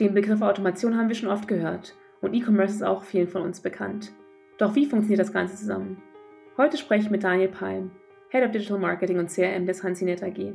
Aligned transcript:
Den 0.00 0.14
Begriff 0.14 0.42
Automation 0.42 0.96
haben 0.96 1.08
wir 1.08 1.16
schon 1.16 1.28
oft 1.28 1.48
gehört 1.48 1.96
und 2.20 2.32
E-Commerce 2.32 2.76
ist 2.76 2.82
auch 2.84 3.02
vielen 3.02 3.26
von 3.26 3.42
uns 3.42 3.60
bekannt. 3.60 4.12
Doch 4.56 4.76
wie 4.76 4.86
funktioniert 4.86 5.18
das 5.18 5.32
Ganze 5.32 5.56
zusammen? 5.56 6.00
Heute 6.56 6.76
spreche 6.76 7.06
ich 7.06 7.10
mit 7.10 7.24
Daniel 7.24 7.48
Palm, 7.48 7.90
Head 8.28 8.44
of 8.44 8.52
Digital 8.52 8.78
Marketing 8.78 9.18
und 9.18 9.28
CRM 9.28 9.66
des 9.66 9.82
Hansinet 9.82 10.22
AG. 10.22 10.52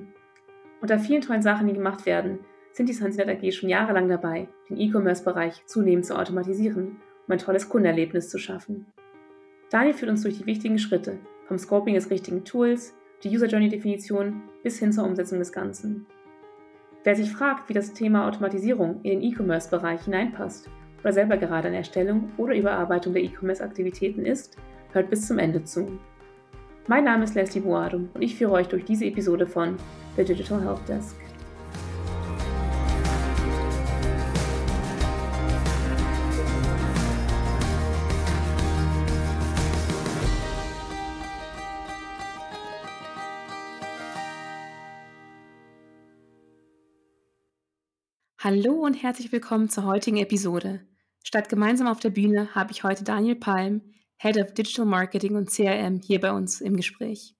Unter 0.79 0.97
vielen 0.97 1.21
tollen 1.21 1.41
Sachen, 1.41 1.67
die 1.67 1.73
gemacht 1.73 2.05
werden, 2.05 2.39
sind 2.71 2.87
die 2.87 2.93
Hansinet 2.93 3.27
AG 3.27 3.51
schon 3.51 3.67
jahrelang 3.67 4.07
dabei, 4.07 4.47
den 4.69 4.79
E-Commerce-Bereich 4.79 5.65
zunehmend 5.65 6.05
zu 6.05 6.17
automatisieren, 6.17 7.01
um 7.27 7.31
ein 7.33 7.37
tolles 7.37 7.67
Kundenerlebnis 7.67 8.29
zu 8.29 8.37
schaffen. 8.37 8.85
Daniel 9.69 9.93
führt 9.93 10.11
uns 10.11 10.21
durch 10.21 10.37
die 10.37 10.45
wichtigen 10.45 10.79
Schritte, 10.79 11.19
vom 11.47 11.57
Scoping 11.57 11.95
des 11.95 12.09
richtigen 12.09 12.45
Tools, 12.45 12.95
die 13.23 13.29
User 13.29 13.47
Journey 13.47 13.67
Definition 13.67 14.43
bis 14.63 14.79
hin 14.79 14.93
zur 14.93 15.03
Umsetzung 15.03 15.39
des 15.39 15.51
Ganzen. 15.51 16.05
Wer 17.05 17.17
sich 17.17 17.33
fragt, 17.33 17.67
wie 17.67 17.73
das 17.73 17.91
Thema 17.91 18.27
Automatisierung 18.27 19.01
in 19.03 19.19
den 19.19 19.23
E-Commerce-Bereich 19.23 20.05
hineinpasst 20.05 20.69
oder 21.01 21.11
selber 21.11 21.35
gerade 21.35 21.67
an 21.67 21.73
Erstellung 21.73 22.31
oder 22.37 22.55
Überarbeitung 22.55 23.11
der 23.11 23.23
E-Commerce-Aktivitäten 23.23 24.25
ist, 24.25 24.55
hört 24.93 25.09
bis 25.09 25.27
zum 25.27 25.37
Ende 25.37 25.65
zu. 25.65 25.99
Mein 26.87 27.03
Name 27.03 27.25
ist 27.25 27.35
Leslie 27.35 27.61
Boadum 27.61 28.07
und 28.13 28.21
ich 28.21 28.35
führe 28.35 28.53
euch 28.53 28.67
durch 28.67 28.85
diese 28.85 29.05
Episode 29.05 29.45
von 29.45 29.75
The 30.15 30.23
Digital 30.23 30.61
Help 30.61 30.85
Desk. 30.85 31.17
Hallo 48.43 48.73
und 48.73 49.01
herzlich 49.01 49.31
willkommen 49.31 49.69
zur 49.69 49.85
heutigen 49.85 50.17
Episode. 50.17 50.81
Statt 51.23 51.47
gemeinsam 51.47 51.87
auf 51.87 52.01
der 52.01 52.09
Bühne 52.09 52.53
habe 52.53 52.73
ich 52.73 52.83
heute 52.83 53.05
Daniel 53.05 53.37
Palm, 53.37 53.93
Head 54.17 54.35
of 54.35 54.53
Digital 54.53 54.85
Marketing 54.85 55.37
und 55.37 55.49
CRM, 55.49 56.01
hier 56.01 56.19
bei 56.19 56.33
uns 56.33 56.59
im 56.59 56.75
Gespräch. 56.75 57.37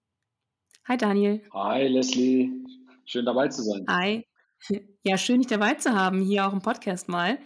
Hi 0.88 0.96
Daniel. 0.96 1.42
Hi 1.54 1.90
Leslie, 1.90 2.52
schön 3.04 3.26
dabei 3.26 3.50
zu 3.50 3.64
sein. 3.64 3.86
Hi. 3.90 4.26
Ja, 5.04 5.18
schön 5.18 5.42
dich 5.42 5.48
dabei 5.48 5.74
zu 5.74 5.92
haben, 5.92 6.22
hier 6.22 6.48
auch 6.48 6.54
im 6.54 6.62
Podcast 6.62 7.10
mal. 7.10 7.38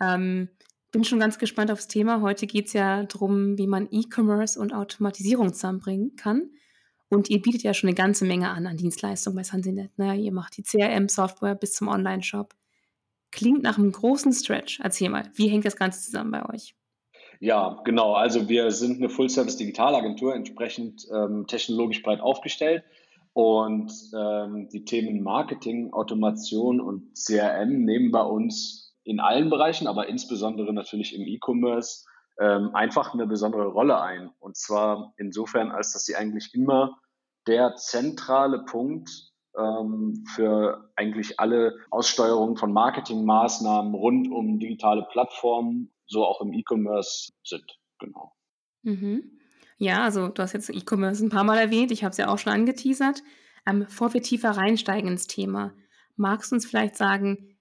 Ähm, 0.00 0.48
bin 0.92 1.02
schon 1.02 1.18
ganz 1.18 1.36
gespannt 1.36 1.72
aufs 1.72 1.88
Thema. 1.88 2.20
Heute 2.20 2.46
geht 2.46 2.68
es 2.68 2.74
ja 2.74 3.02
darum, 3.02 3.58
wie 3.58 3.66
man 3.66 3.88
E-Commerce 3.90 4.60
und 4.60 4.72
Automatisierung 4.72 5.52
zusammenbringen 5.52 6.14
kann. 6.14 6.52
Und 7.08 7.28
ihr 7.28 7.42
bietet 7.42 7.64
ja 7.64 7.74
schon 7.74 7.88
eine 7.88 7.96
ganze 7.96 8.24
Menge 8.24 8.50
an 8.50 8.68
an 8.68 8.76
Dienstleistungen 8.76 9.34
bei 9.34 9.42
Sansinet. 9.42 9.98
Ne? 9.98 10.14
Ihr 10.14 10.30
macht 10.30 10.56
die 10.56 10.62
CRM-Software 10.62 11.56
bis 11.56 11.72
zum 11.72 11.88
Online-Shop. 11.88 12.54
Klingt 13.30 13.62
nach 13.62 13.78
einem 13.78 13.92
großen 13.92 14.32
Stretch. 14.32 14.80
Erzähl 14.80 15.08
mal, 15.08 15.30
wie 15.34 15.48
hängt 15.48 15.64
das 15.64 15.76
Ganze 15.76 16.00
zusammen 16.02 16.30
bei 16.30 16.48
euch? 16.52 16.74
Ja, 17.38 17.80
genau. 17.84 18.12
Also 18.12 18.48
wir 18.48 18.70
sind 18.70 18.98
eine 18.98 19.08
Full-Service-Digitalagentur, 19.08 20.34
entsprechend 20.34 21.06
ähm, 21.14 21.46
technologisch 21.46 22.02
breit 22.02 22.20
aufgestellt. 22.20 22.84
Und 23.32 23.92
ähm, 24.14 24.68
die 24.70 24.84
Themen 24.84 25.22
Marketing, 25.22 25.92
Automation 25.92 26.80
und 26.80 27.14
CRM 27.14 27.84
nehmen 27.84 28.10
bei 28.10 28.22
uns 28.22 28.94
in 29.04 29.20
allen 29.20 29.48
Bereichen, 29.48 29.86
aber 29.86 30.08
insbesondere 30.08 30.74
natürlich 30.74 31.14
im 31.14 31.22
E-Commerce, 31.22 32.04
ähm, 32.38 32.74
einfach 32.74 33.14
eine 33.14 33.26
besondere 33.26 33.68
Rolle 33.68 34.00
ein. 34.00 34.30
Und 34.40 34.56
zwar 34.56 35.14
insofern, 35.16 35.70
als 35.70 35.92
dass 35.92 36.04
sie 36.04 36.16
eigentlich 36.16 36.54
immer 36.54 36.98
der 37.46 37.76
zentrale 37.76 38.64
Punkt 38.64 39.29
für 39.52 40.90
eigentlich 40.96 41.40
alle 41.40 41.76
Aussteuerungen 41.90 42.56
von 42.56 42.72
Marketingmaßnahmen 42.72 43.94
rund 43.94 44.30
um 44.30 44.58
digitale 44.58 45.06
Plattformen, 45.10 45.90
so 46.06 46.24
auch 46.24 46.40
im 46.40 46.52
E-Commerce 46.52 47.32
sind. 47.44 47.78
Genau. 47.98 48.32
Mhm. 48.82 49.40
Ja, 49.76 50.02
also 50.04 50.28
du 50.28 50.42
hast 50.42 50.52
jetzt 50.52 50.70
E-Commerce 50.70 51.24
ein 51.24 51.30
paar 51.30 51.44
Mal 51.44 51.58
erwähnt, 51.58 51.90
ich 51.90 52.04
habe 52.04 52.12
es 52.12 52.18
ja 52.18 52.28
auch 52.28 52.38
schon 52.38 52.52
angeteasert. 52.52 53.22
Ähm, 53.66 53.80
bevor 53.80 54.14
wir 54.14 54.22
tiefer 54.22 54.50
reinsteigen 54.50 55.10
ins 55.10 55.26
Thema, 55.26 55.74
magst 56.16 56.50
du 56.50 56.56
uns 56.56 56.66
vielleicht 56.66 56.96
sagen, 56.96 57.56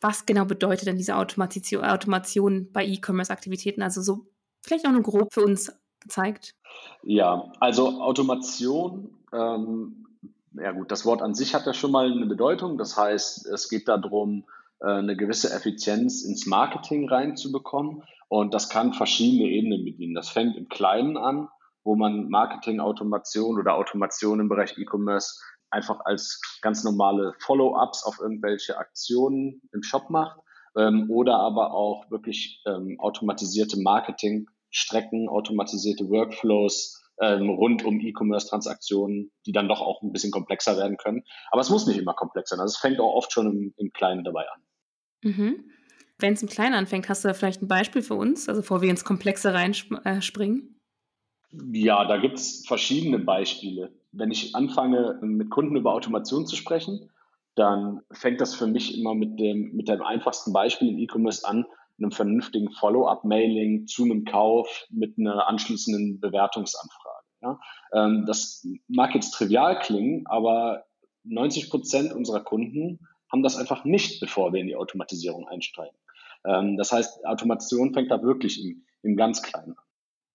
was 0.00 0.26
genau 0.26 0.44
bedeutet 0.44 0.88
denn 0.88 0.96
diese 0.96 1.16
Automation, 1.16 1.84
Automation 1.84 2.70
bei 2.72 2.84
E-Commerce-Aktivitäten? 2.84 3.82
Also 3.82 4.02
so 4.02 4.26
vielleicht 4.60 4.86
auch 4.86 4.92
nur 4.92 5.02
grob 5.02 5.32
für 5.32 5.42
uns 5.42 5.72
gezeigt. 6.00 6.54
Ja, 7.02 7.52
also 7.60 8.00
Automation 8.00 9.18
ähm, 9.32 10.06
ja 10.54 10.72
gut, 10.72 10.90
das 10.90 11.04
Wort 11.04 11.22
an 11.22 11.34
sich 11.34 11.54
hat 11.54 11.66
ja 11.66 11.72
schon 11.72 11.92
mal 11.92 12.10
eine 12.10 12.26
Bedeutung. 12.26 12.78
Das 12.78 12.96
heißt, 12.96 13.46
es 13.46 13.68
geht 13.68 13.88
darum, 13.88 14.44
äh, 14.80 14.86
eine 14.86 15.16
gewisse 15.16 15.52
Effizienz 15.52 16.24
ins 16.24 16.46
Marketing 16.46 17.08
reinzubekommen. 17.08 18.02
Und 18.28 18.54
das 18.54 18.68
kann 18.68 18.94
verschiedene 18.94 19.50
Ebenen 19.50 19.84
bedienen. 19.84 20.14
Das 20.14 20.28
fängt 20.28 20.56
im 20.56 20.68
Kleinen 20.68 21.16
an, 21.16 21.48
wo 21.84 21.96
man 21.96 22.28
Marketing-Automation 22.28 23.58
oder 23.58 23.74
Automation 23.74 24.40
im 24.40 24.48
Bereich 24.48 24.78
E-Commerce 24.78 25.40
einfach 25.70 26.00
als 26.04 26.40
ganz 26.60 26.84
normale 26.84 27.34
Follow-ups 27.40 28.04
auf 28.04 28.18
irgendwelche 28.20 28.76
Aktionen 28.76 29.62
im 29.72 29.82
Shop 29.82 30.10
macht. 30.10 30.38
Ähm, 30.76 31.10
oder 31.10 31.38
aber 31.38 31.72
auch 31.72 32.10
wirklich 32.10 32.62
ähm, 32.66 32.96
automatisierte 32.98 33.78
Marketing-Strecken, 33.80 35.28
automatisierte 35.28 36.08
Workflows, 36.08 37.01
ähm, 37.20 37.50
rund 37.50 37.84
um 37.84 38.00
E-Commerce-Transaktionen, 38.00 39.30
die 39.46 39.52
dann 39.52 39.68
doch 39.68 39.80
auch 39.80 40.02
ein 40.02 40.12
bisschen 40.12 40.32
komplexer 40.32 40.76
werden 40.76 40.96
können. 40.96 41.22
Aber 41.50 41.60
es 41.60 41.70
muss 41.70 41.86
nicht 41.86 41.98
immer 41.98 42.14
komplex 42.14 42.50
sein. 42.50 42.60
Also 42.60 42.72
es 42.72 42.78
fängt 42.78 43.00
auch 43.00 43.14
oft 43.14 43.32
schon 43.32 43.46
im, 43.46 43.74
im 43.76 43.92
Kleinen 43.92 44.24
dabei 44.24 44.46
an. 44.48 44.60
Mhm. 45.22 45.64
Wenn 46.18 46.34
es 46.34 46.42
im 46.42 46.48
Kleinen 46.48 46.74
anfängt, 46.74 47.08
hast 47.08 47.24
du 47.24 47.28
da 47.28 47.34
vielleicht 47.34 47.62
ein 47.62 47.68
Beispiel 47.68 48.02
für 48.02 48.14
uns, 48.14 48.48
also 48.48 48.60
bevor 48.60 48.80
wir 48.80 48.90
ins 48.90 49.04
Komplexe 49.04 49.52
reinspringen? 49.54 50.78
Ja, 51.72 52.04
da 52.06 52.16
gibt 52.16 52.38
es 52.38 52.64
verschiedene 52.66 53.18
Beispiele. 53.18 53.92
Wenn 54.12 54.30
ich 54.30 54.54
anfange, 54.54 55.18
mit 55.22 55.50
Kunden 55.50 55.76
über 55.76 55.92
Automation 55.92 56.46
zu 56.46 56.56
sprechen, 56.56 57.10
dann 57.54 58.00
fängt 58.12 58.40
das 58.40 58.54
für 58.54 58.66
mich 58.66 58.98
immer 58.98 59.14
mit 59.14 59.38
dem, 59.38 59.74
mit 59.74 59.88
dem 59.88 60.02
einfachsten 60.02 60.52
Beispiel 60.52 60.88
im 60.88 60.98
E-Commerce 60.98 61.46
an, 61.46 61.66
einem 61.98 62.10
vernünftigen 62.10 62.70
Follow-up-Mailing 62.70 63.86
zu 63.86 64.04
einem 64.04 64.24
Kauf 64.24 64.86
mit 64.90 65.18
einer 65.18 65.48
anschließenden 65.48 66.20
Bewertungsanfrage. 66.20 67.01
Ja? 67.42 67.60
Ähm, 67.92 68.24
das 68.26 68.66
mag 68.88 69.14
jetzt 69.14 69.32
trivial 69.32 69.78
klingen, 69.78 70.26
aber 70.26 70.84
90 71.24 71.70
Prozent 71.70 72.12
unserer 72.12 72.40
Kunden 72.40 73.00
haben 73.30 73.42
das 73.42 73.56
einfach 73.56 73.84
nicht, 73.84 74.20
bevor 74.20 74.52
wir 74.52 74.60
in 74.60 74.66
die 74.66 74.76
Automatisierung 74.76 75.48
einsteigen. 75.48 75.96
Ähm, 76.44 76.76
das 76.76 76.92
heißt, 76.92 77.24
Automation 77.24 77.92
fängt 77.92 78.10
da 78.10 78.22
wirklich 78.22 78.62
im, 78.64 78.84
im 79.02 79.16
ganz 79.16 79.42
Kleinen 79.42 79.76
an. 79.76 79.84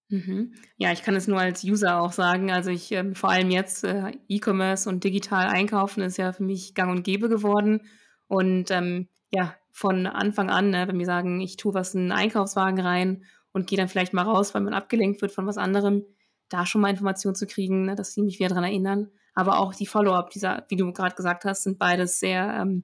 Mhm. 0.10 0.54
Ja, 0.78 0.94
ich 0.94 1.04
kann 1.04 1.16
es 1.16 1.28
nur 1.28 1.40
als 1.40 1.64
User 1.64 2.00
auch 2.00 2.14
sagen. 2.14 2.52
Also 2.52 2.70
ich 2.70 2.92
ähm, 2.92 3.14
vor 3.14 3.30
allem 3.30 3.52
jetzt 3.52 3.84
äh, 3.84 4.12
E-Commerce 4.30 4.88
und 4.88 5.04
digital 5.04 5.48
einkaufen 5.48 6.02
ist 6.02 6.18
ja 6.18 6.32
für 6.32 6.44
mich 6.44 6.74
gang 6.76 6.92
und 6.92 7.04
gäbe 7.04 7.28
geworden. 7.28 7.82
Und 8.28 8.72
ähm, 8.72 9.10
ja, 9.32 9.54
von 9.72 10.08
Anfang 10.08 10.50
an, 10.50 10.70
ne, 10.70 10.88
wenn 10.88 10.98
wir 10.98 11.06
sagen, 11.06 11.42
ich 11.42 11.58
tue 11.58 11.74
was 11.74 11.94
in 11.94 12.02
einen 12.02 12.12
Einkaufswagen 12.14 12.80
rein 12.80 13.26
und 13.52 13.68
gehe 13.68 13.78
dann 13.78 13.90
vielleicht 13.90 14.14
mal 14.14 14.24
raus, 14.24 14.54
weil 14.54 14.62
man 14.62 14.74
abgelenkt 14.74 15.22
wird 15.22 15.34
von 15.34 15.46
was 15.46 15.58
anderem, 15.58 16.06
da 16.50 16.66
schon 16.66 16.82
mal 16.82 16.90
Informationen 16.90 17.36
zu 17.36 17.48
kriegen, 17.48 17.86
ne, 17.86 17.96
dass 17.96 18.14
sie 18.14 18.22
mich 18.22 18.40
wieder 18.40 18.50
daran 18.50 18.64
erinnern. 18.64 19.12
Aber 19.34 19.60
auch 19.60 19.74
die 19.76 19.86
Follow-up, 19.86 20.32
dieser, 20.32 20.66
wie 20.70 20.76
du 20.76 20.92
gerade 20.92 21.16
gesagt 21.16 21.46
hast, 21.46 21.64
sind 21.64 21.78
beides 21.78 22.20
sehr 22.20 22.58
ähm, 22.60 22.84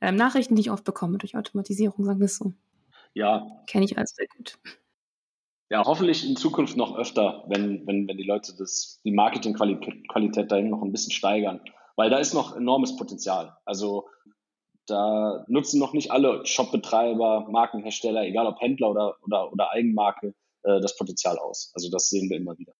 ähm, 0.00 0.16
Nachrichten, 0.16 0.56
die 0.56 0.62
ich 0.62 0.70
oft 0.70 0.84
bekomme 0.84 1.18
durch 1.18 1.36
Automatisierung, 1.36 2.04
sagen 2.04 2.18
wir 2.18 2.26
es 2.26 2.36
so. 2.36 2.52
Ja. 3.14 3.46
Kenne 3.68 3.84
ich 3.84 3.96
als 3.96 4.14
sehr 4.14 4.26
gut. 4.36 4.58
Ja, 5.70 5.84
hoffentlich 5.84 6.28
in 6.28 6.36
Zukunft 6.36 6.76
noch 6.76 6.96
öfter, 6.96 7.44
wenn, 7.48 7.86
wenn, 7.86 8.06
wenn 8.06 8.16
die 8.16 8.26
Leute 8.26 8.54
das, 8.58 9.00
die 9.04 9.12
Marketingqualität 9.12 10.50
dahin 10.50 10.70
noch 10.70 10.82
ein 10.82 10.92
bisschen 10.92 11.12
steigern. 11.12 11.60
Weil 11.96 12.10
da 12.10 12.18
ist 12.18 12.34
noch 12.34 12.56
enormes 12.56 12.96
Potenzial. 12.96 13.56
Also 13.64 14.08
da 14.86 15.44
nutzen 15.48 15.78
noch 15.78 15.92
nicht 15.92 16.10
alle 16.10 16.44
Shopbetreiber, 16.44 17.46
Markenhersteller, 17.48 18.24
egal 18.24 18.46
ob 18.46 18.60
Händler 18.60 18.90
oder, 18.90 19.16
oder, 19.22 19.52
oder 19.52 19.70
Eigenmarke, 19.70 20.34
äh, 20.62 20.80
das 20.80 20.96
Potenzial 20.96 21.38
aus. 21.38 21.70
Also 21.74 21.90
das 21.90 22.08
sehen 22.08 22.28
wir 22.28 22.36
immer 22.36 22.58
wieder. 22.58 22.72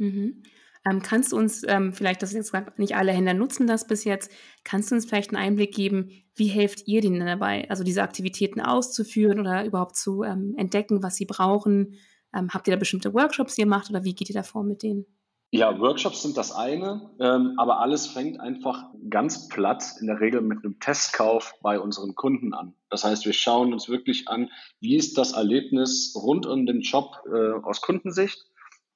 Mhm. 0.00 0.42
Ähm, 0.88 1.02
kannst 1.02 1.32
du 1.32 1.36
uns 1.36 1.62
ähm, 1.68 1.92
vielleicht, 1.92 2.22
das 2.22 2.32
jetzt 2.32 2.54
nicht 2.78 2.96
alle 2.96 3.12
Händler 3.12 3.34
nutzen 3.34 3.66
das 3.66 3.86
bis 3.86 4.04
jetzt, 4.04 4.30
kannst 4.64 4.90
du 4.90 4.94
uns 4.94 5.04
vielleicht 5.04 5.30
einen 5.30 5.42
Einblick 5.42 5.74
geben, 5.74 6.10
wie 6.34 6.48
helft 6.48 6.88
ihr 6.88 7.02
denen 7.02 7.24
dabei, 7.24 7.68
also 7.68 7.84
diese 7.84 8.02
Aktivitäten 8.02 8.62
auszuführen 8.62 9.40
oder 9.40 9.64
überhaupt 9.64 9.96
zu 9.96 10.22
ähm, 10.22 10.54
entdecken, 10.56 11.02
was 11.02 11.16
sie 11.16 11.26
brauchen? 11.26 11.96
Ähm, 12.34 12.48
habt 12.52 12.66
ihr 12.66 12.72
da 12.72 12.78
bestimmte 12.78 13.12
Workshops, 13.12 13.56
die 13.56 13.62
ihr 13.62 13.66
macht 13.66 13.90
oder 13.90 14.04
wie 14.04 14.14
geht 14.14 14.30
ihr 14.30 14.34
da 14.34 14.42
vor 14.42 14.64
mit 14.64 14.82
denen? 14.82 15.04
Ja, 15.52 15.80
Workshops 15.80 16.22
sind 16.22 16.36
das 16.36 16.52
eine, 16.52 17.10
ähm, 17.18 17.54
aber 17.58 17.80
alles 17.80 18.06
fängt 18.06 18.38
einfach 18.38 18.84
ganz 19.10 19.48
platt 19.48 19.84
in 20.00 20.06
der 20.06 20.20
Regel 20.20 20.42
mit 20.42 20.64
einem 20.64 20.78
Testkauf 20.78 21.54
bei 21.60 21.80
unseren 21.80 22.14
Kunden 22.14 22.54
an. 22.54 22.74
Das 22.88 23.02
heißt, 23.02 23.26
wir 23.26 23.32
schauen 23.32 23.72
uns 23.72 23.88
wirklich 23.88 24.28
an, 24.28 24.48
wie 24.78 24.96
ist 24.96 25.18
das 25.18 25.32
Erlebnis 25.32 26.14
rund 26.14 26.46
um 26.46 26.66
den 26.66 26.84
Shop 26.84 27.24
äh, 27.26 27.50
aus 27.64 27.80
Kundensicht 27.80 28.46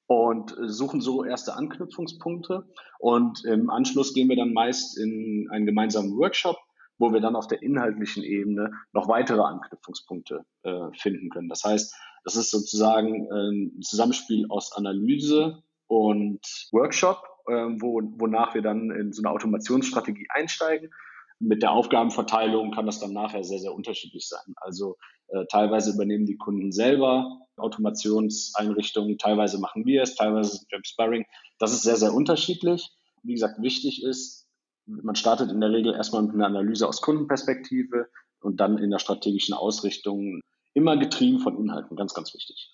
und 0.07 0.55
suchen 0.65 1.01
so 1.01 1.23
erste 1.23 1.55
Anknüpfungspunkte. 1.55 2.67
Und 2.99 3.43
im 3.45 3.69
Anschluss 3.69 4.13
gehen 4.13 4.29
wir 4.29 4.35
dann 4.35 4.53
meist 4.53 4.97
in 4.97 5.47
einen 5.51 5.65
gemeinsamen 5.65 6.17
Workshop, 6.17 6.57
wo 6.97 7.11
wir 7.11 7.21
dann 7.21 7.35
auf 7.35 7.47
der 7.47 7.61
inhaltlichen 7.61 8.23
Ebene 8.23 8.71
noch 8.93 9.07
weitere 9.07 9.41
Anknüpfungspunkte 9.41 10.45
äh, 10.63 10.91
finden 10.93 11.29
können. 11.29 11.49
Das 11.49 11.63
heißt, 11.63 11.95
das 12.23 12.35
ist 12.35 12.51
sozusagen 12.51 13.27
ähm, 13.31 13.71
ein 13.77 13.81
Zusammenspiel 13.81 14.47
aus 14.49 14.71
Analyse 14.73 15.63
und 15.87 16.39
Workshop, 16.71 17.23
äh, 17.47 17.51
wo, 17.79 18.01
wonach 18.17 18.55
wir 18.55 18.61
dann 18.61 18.91
in 18.91 19.11
so 19.11 19.21
eine 19.21 19.31
Automationsstrategie 19.31 20.27
einsteigen. 20.29 20.91
Mit 21.39 21.63
der 21.63 21.71
Aufgabenverteilung 21.71 22.71
kann 22.71 22.85
das 22.85 22.99
dann 22.99 23.13
nachher 23.13 23.43
sehr, 23.43 23.59
sehr 23.59 23.73
unterschiedlich 23.73 24.27
sein. 24.27 24.53
Also 24.57 24.95
äh, 25.27 25.45
teilweise 25.51 25.91
übernehmen 25.91 26.25
die 26.25 26.37
Kunden 26.37 26.71
selber 26.71 27.39
Automationseinrichtungen, 27.57 29.17
teilweise 29.17 29.59
machen 29.59 29.85
wir 29.85 30.01
es, 30.03 30.15
teilweise 30.15 30.51
sind 30.57 30.71
wir 30.71 30.77
im 30.77 30.83
Sparring. 30.83 31.25
Das 31.59 31.73
ist 31.73 31.83
sehr, 31.83 31.97
sehr 31.97 32.13
unterschiedlich. 32.13 32.89
Wie 33.23 33.33
gesagt, 33.33 33.61
wichtig 33.61 34.03
ist, 34.03 34.47
man 34.85 35.15
startet 35.15 35.51
in 35.51 35.61
der 35.61 35.71
Regel 35.71 35.93
erstmal 35.93 36.23
mit 36.23 36.33
einer 36.33 36.45
Analyse 36.45 36.87
aus 36.87 37.01
Kundenperspektive 37.01 38.07
und 38.41 38.59
dann 38.59 38.77
in 38.77 38.91
der 38.91 38.99
strategischen 38.99 39.55
Ausrichtung 39.55 40.41
immer 40.73 40.97
getrieben 40.97 41.39
von 41.39 41.57
Inhalten, 41.57 41.95
ganz, 41.95 42.13
ganz 42.13 42.33
wichtig. 42.33 42.71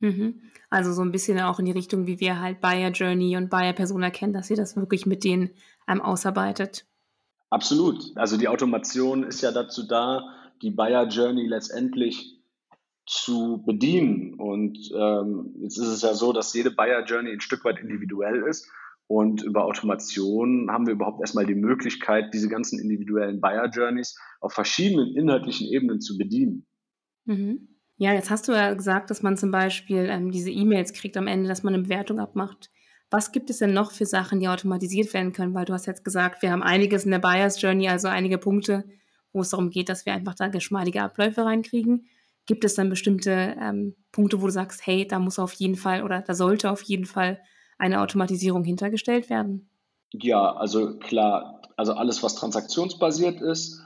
Mhm. 0.00 0.40
Also 0.70 0.92
so 0.92 1.02
ein 1.02 1.12
bisschen 1.12 1.40
auch 1.40 1.58
in 1.58 1.66
die 1.66 1.72
Richtung, 1.72 2.06
wie 2.06 2.20
wir 2.20 2.40
halt 2.40 2.60
Buyer 2.60 2.90
Journey 2.90 3.36
und 3.36 3.50
Buyer 3.50 3.72
Person 3.72 4.02
erkennen, 4.02 4.32
dass 4.32 4.50
ihr 4.50 4.56
das 4.56 4.76
wirklich 4.76 5.06
mit 5.06 5.24
denen 5.24 5.50
ähm, 5.88 6.00
ausarbeitet. 6.00 6.86
Absolut. 7.50 8.16
Also 8.16 8.36
die 8.36 8.48
Automation 8.48 9.24
ist 9.24 9.42
ja 9.42 9.50
dazu 9.50 9.86
da, 9.86 10.22
die 10.62 10.70
Buyer 10.70 11.08
Journey 11.08 11.46
letztendlich 11.46 12.40
zu 13.06 13.62
bedienen. 13.66 14.34
Und 14.34 14.78
ähm, 14.96 15.54
jetzt 15.60 15.76
ist 15.76 15.88
es 15.88 16.02
ja 16.02 16.14
so, 16.14 16.32
dass 16.32 16.54
jede 16.54 16.70
Buyer 16.70 17.04
Journey 17.04 17.32
ein 17.32 17.40
Stück 17.40 17.64
weit 17.64 17.80
individuell 17.80 18.44
ist. 18.48 18.70
Und 19.08 19.42
über 19.42 19.64
Automation 19.64 20.70
haben 20.70 20.86
wir 20.86 20.94
überhaupt 20.94 21.20
erstmal 21.20 21.44
die 21.44 21.56
Möglichkeit, 21.56 22.32
diese 22.32 22.48
ganzen 22.48 22.78
individuellen 22.78 23.40
Buyer 23.40 23.68
Journeys 23.68 24.16
auf 24.40 24.52
verschiedenen 24.52 25.16
inhaltlichen 25.16 25.66
Ebenen 25.66 26.00
zu 26.00 26.16
bedienen. 26.16 26.64
Mhm. 27.24 27.68
Ja, 27.96 28.14
jetzt 28.14 28.30
hast 28.30 28.46
du 28.46 28.52
ja 28.52 28.72
gesagt, 28.72 29.10
dass 29.10 29.22
man 29.22 29.36
zum 29.36 29.50
Beispiel 29.50 30.06
ähm, 30.08 30.30
diese 30.30 30.50
E-Mails 30.50 30.92
kriegt 30.92 31.16
am 31.16 31.26
Ende, 31.26 31.48
dass 31.48 31.64
man 31.64 31.74
eine 31.74 31.82
Bewertung 31.82 32.20
abmacht. 32.20 32.70
Was 33.10 33.32
gibt 33.32 33.50
es 33.50 33.58
denn 33.58 33.72
noch 33.72 33.90
für 33.90 34.06
Sachen, 34.06 34.38
die 34.38 34.48
automatisiert 34.48 35.12
werden 35.12 35.32
können? 35.32 35.54
Weil 35.54 35.64
du 35.64 35.72
hast 35.72 35.86
jetzt 35.86 36.04
gesagt, 36.04 36.42
wir 36.42 36.52
haben 36.52 36.62
einiges 36.62 37.04
in 37.04 37.10
der 37.10 37.18
Buyers 37.18 37.60
Journey, 37.60 37.88
also 37.88 38.08
einige 38.08 38.38
Punkte, 38.38 38.84
wo 39.32 39.40
es 39.40 39.50
darum 39.50 39.70
geht, 39.70 39.88
dass 39.88 40.06
wir 40.06 40.12
einfach 40.12 40.34
da 40.34 40.48
geschmeidige 40.48 41.02
Abläufe 41.02 41.44
reinkriegen. 41.44 42.06
Gibt 42.46 42.64
es 42.64 42.74
dann 42.74 42.88
bestimmte 42.88 43.56
ähm, 43.60 43.96
Punkte, 44.12 44.40
wo 44.40 44.46
du 44.46 44.52
sagst, 44.52 44.86
hey, 44.86 45.06
da 45.06 45.18
muss 45.18 45.38
auf 45.38 45.52
jeden 45.54 45.76
Fall 45.76 46.02
oder 46.02 46.22
da 46.22 46.34
sollte 46.34 46.70
auf 46.70 46.82
jeden 46.82 47.04
Fall 47.04 47.40
eine 47.78 48.00
Automatisierung 48.00 48.64
hintergestellt 48.64 49.28
werden? 49.28 49.68
Ja, 50.12 50.54
also 50.54 50.98
klar, 50.98 51.62
also 51.76 51.92
alles, 51.92 52.22
was 52.22 52.34
transaktionsbasiert 52.34 53.40
ist, 53.40 53.80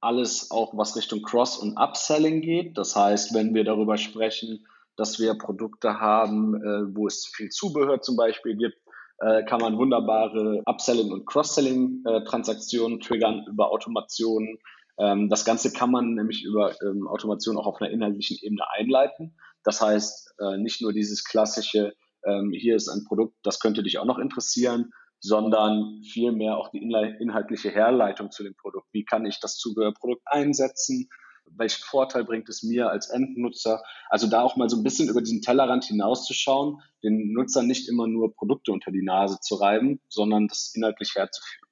alles 0.00 0.50
auch, 0.50 0.76
was 0.76 0.96
Richtung 0.96 1.22
Cross- 1.22 1.58
und 1.58 1.76
Upselling 1.78 2.40
geht. 2.40 2.78
Das 2.78 2.96
heißt, 2.96 3.34
wenn 3.34 3.54
wir 3.54 3.64
darüber 3.64 3.96
sprechen, 3.96 4.66
dass 4.96 5.18
wir 5.18 5.34
Produkte 5.34 6.00
haben, 6.00 6.54
äh, 6.54 6.96
wo 6.96 7.06
es 7.06 7.26
viel 7.26 7.48
Zubehör 7.48 8.00
zum 8.00 8.16
Beispiel 8.16 8.56
gibt, 8.56 8.76
äh, 9.18 9.44
kann 9.44 9.60
man 9.60 9.78
wunderbare 9.78 10.62
Upselling- 10.66 11.12
und 11.12 11.26
Cross-Selling-Transaktionen 11.26 13.00
triggern 13.00 13.44
über 13.48 13.70
Automationen. 13.70 14.58
Ähm, 14.98 15.28
das 15.28 15.44
Ganze 15.44 15.72
kann 15.72 15.90
man 15.90 16.14
nämlich 16.14 16.44
über 16.44 16.74
ähm, 16.82 17.06
Automation 17.08 17.56
auch 17.56 17.66
auf 17.66 17.80
einer 17.80 17.90
inhaltlichen 17.90 18.38
Ebene 18.42 18.64
einleiten. 18.76 19.36
Das 19.62 19.80
heißt, 19.80 20.34
äh, 20.38 20.58
nicht 20.58 20.82
nur 20.82 20.92
dieses 20.92 21.24
klassische 21.24 21.94
ähm, 22.26 22.52
hier 22.52 22.76
ist 22.76 22.88
ein 22.88 23.04
Produkt, 23.04 23.34
das 23.42 23.60
könnte 23.60 23.82
dich 23.82 23.98
auch 23.98 24.04
noch 24.04 24.18
interessieren, 24.18 24.90
sondern 25.20 26.02
vielmehr 26.02 26.56
auch 26.56 26.70
die 26.70 26.82
inhaltliche 26.82 27.70
Herleitung 27.70 28.30
zu 28.30 28.42
dem 28.42 28.54
Produkt. 28.54 28.88
Wie 28.92 29.04
kann 29.04 29.24
ich 29.24 29.40
das 29.40 29.56
Zubehörprodukt 29.56 30.22
einsetzen? 30.26 31.08
Welchen 31.56 31.82
Vorteil 31.82 32.24
bringt 32.24 32.48
es 32.48 32.62
mir 32.62 32.90
als 32.90 33.08
Endnutzer? 33.08 33.82
Also 34.08 34.26
da 34.26 34.42
auch 34.42 34.56
mal 34.56 34.68
so 34.68 34.76
ein 34.76 34.82
bisschen 34.82 35.08
über 35.08 35.20
diesen 35.20 35.42
Tellerrand 35.42 35.84
hinauszuschauen, 35.84 36.80
den 37.02 37.32
Nutzern 37.32 37.66
nicht 37.66 37.88
immer 37.88 38.06
nur 38.06 38.34
Produkte 38.34 38.72
unter 38.72 38.90
die 38.90 39.02
Nase 39.02 39.38
zu 39.40 39.54
reiben, 39.54 40.00
sondern 40.08 40.48
das 40.48 40.72
inhaltlich 40.74 41.14
herzuführen. 41.14 41.66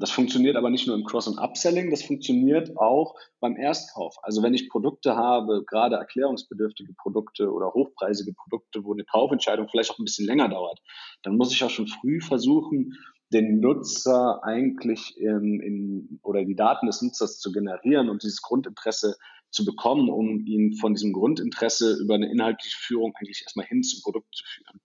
Das 0.00 0.12
funktioniert 0.12 0.54
aber 0.56 0.70
nicht 0.70 0.86
nur 0.86 0.94
im 0.94 1.04
Cross- 1.04 1.26
und 1.26 1.38
Upselling, 1.38 1.90
das 1.90 2.04
funktioniert 2.04 2.76
auch 2.76 3.16
beim 3.40 3.56
Erstkauf. 3.56 4.16
Also 4.22 4.44
wenn 4.44 4.54
ich 4.54 4.68
Produkte 4.68 5.16
habe, 5.16 5.64
gerade 5.66 5.96
erklärungsbedürftige 5.96 6.94
Produkte 6.94 7.50
oder 7.52 7.72
hochpreisige 7.72 8.32
Produkte, 8.32 8.84
wo 8.84 8.92
eine 8.92 9.04
Kaufentscheidung 9.04 9.68
vielleicht 9.68 9.90
auch 9.90 9.98
ein 9.98 10.04
bisschen 10.04 10.26
länger 10.26 10.48
dauert, 10.48 10.78
dann 11.22 11.36
muss 11.36 11.52
ich 11.52 11.64
auch 11.64 11.70
schon 11.70 11.88
früh 11.88 12.20
versuchen, 12.20 12.96
den 13.32 13.60
Nutzer 13.60 14.42
eigentlich 14.42 15.18
in, 15.18 15.60
in, 15.60 16.20
oder 16.22 16.44
die 16.44 16.56
Daten 16.56 16.86
des 16.86 17.02
Nutzers 17.02 17.38
zu 17.38 17.52
generieren 17.52 18.08
und 18.08 18.22
dieses 18.22 18.42
Grundinteresse 18.42 19.16
zu 19.50 19.64
bekommen, 19.64 20.10
um 20.10 20.44
ihn 20.46 20.74
von 20.74 20.94
diesem 20.94 21.12
Grundinteresse 21.12 21.98
über 22.00 22.14
eine 22.14 22.30
inhaltliche 22.30 22.76
Führung 22.78 23.12
eigentlich 23.16 23.42
erstmal 23.42 23.66
hin 23.66 23.82
zum 23.82 24.02
Produkt 24.02 24.34
zu 24.34 24.44
führen. 24.46 24.80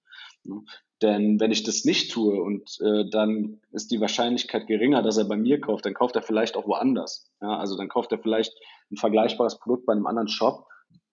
Denn 1.02 1.40
wenn 1.40 1.52
ich 1.52 1.64
das 1.64 1.84
nicht 1.84 2.12
tue 2.12 2.42
und 2.42 2.80
äh, 2.82 3.10
dann 3.10 3.62
ist 3.72 3.92
die 3.92 4.00
Wahrscheinlichkeit 4.00 4.68
geringer, 4.68 5.02
dass 5.02 5.18
er 5.18 5.26
bei 5.26 5.36
mir 5.36 5.60
kauft, 5.60 5.86
dann 5.86 5.94
kauft 5.94 6.16
er 6.16 6.22
vielleicht 6.22 6.56
auch 6.56 6.66
woanders. 6.66 7.30
Ja, 7.42 7.58
also 7.58 7.76
dann 7.78 7.90
kauft 7.90 8.12
er 8.14 8.20
vielleicht 8.20 8.54
ein 8.92 8.98
vergleichbares 8.98 9.60
Produkt 9.60 9.86
bei 9.86 9.94
einem 9.94 10.06
anderen 10.06 10.30
Shop, 10.30 10.66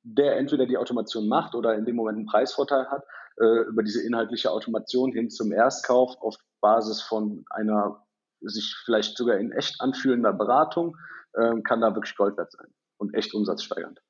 der 0.03 0.37
entweder 0.37 0.67
die 0.67 0.79
Automation 0.79 1.29
macht 1.29 1.55
oder 1.55 1.75
in 1.75 1.85
dem 1.85 1.97
Moment 1.97 2.19
einen 2.19 2.26
Preisvorteil 2.26 2.87
hat, 2.88 3.03
äh, 3.41 3.69
über 3.69 3.83
diese 3.83 4.03
inhaltliche 4.06 4.53
Automation 4.53 5.12
hin 5.12 5.29
zum 5.29 5.50
Erstkauf 5.50 6.17
auf 6.21 6.37
Basis 6.61 7.03
von 7.03 7.45
einer 7.51 8.05
sich 8.41 8.75
vielleicht 8.85 9.17
sogar 9.17 9.39
in 9.39 9.53
echt 9.53 9.81
anfühlender 9.81 10.33
Beratung, 10.33 10.97
äh, 11.35 11.61
kann 11.62 11.81
da 11.81 11.95
wirklich 11.95 12.17
Gold 12.17 12.37
wert 12.37 12.53
sein 12.53 12.69
und 12.97 13.15
echt 13.15 13.35
umsatzsteigernd. 13.35 14.01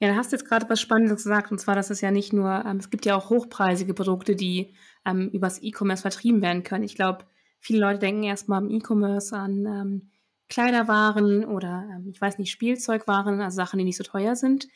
Ja, 0.00 0.08
da 0.08 0.14
hast 0.14 0.30
du 0.32 0.36
jetzt 0.36 0.48
gerade 0.48 0.68
was 0.68 0.80
Spannendes 0.80 1.24
gesagt, 1.24 1.50
und 1.50 1.58
zwar, 1.58 1.74
dass 1.74 1.90
es 1.90 2.00
ja 2.00 2.10
nicht 2.10 2.32
nur, 2.32 2.64
ähm, 2.64 2.76
es 2.76 2.90
gibt 2.90 3.04
ja 3.04 3.16
auch 3.16 3.30
hochpreisige 3.30 3.94
Produkte, 3.94 4.36
die 4.36 4.74
ähm, 5.04 5.28
übers 5.30 5.60
E-Commerce 5.60 6.02
vertrieben 6.02 6.40
werden 6.40 6.62
können. 6.62 6.84
Ich 6.84 6.94
glaube, 6.94 7.24
viele 7.58 7.80
Leute 7.80 7.98
denken 7.98 8.22
erstmal 8.22 8.62
im 8.62 8.70
E-Commerce 8.70 9.36
an 9.36 9.66
ähm, 9.66 10.10
Kleiderwaren 10.48 11.44
oder, 11.44 11.88
ähm, 11.92 12.08
ich 12.10 12.20
weiß 12.20 12.38
nicht, 12.38 12.52
Spielzeugwaren, 12.52 13.40
also 13.40 13.56
Sachen, 13.56 13.78
die 13.78 13.84
nicht 13.84 13.98
so 13.98 14.04
teuer 14.04 14.36
sind. 14.36 14.68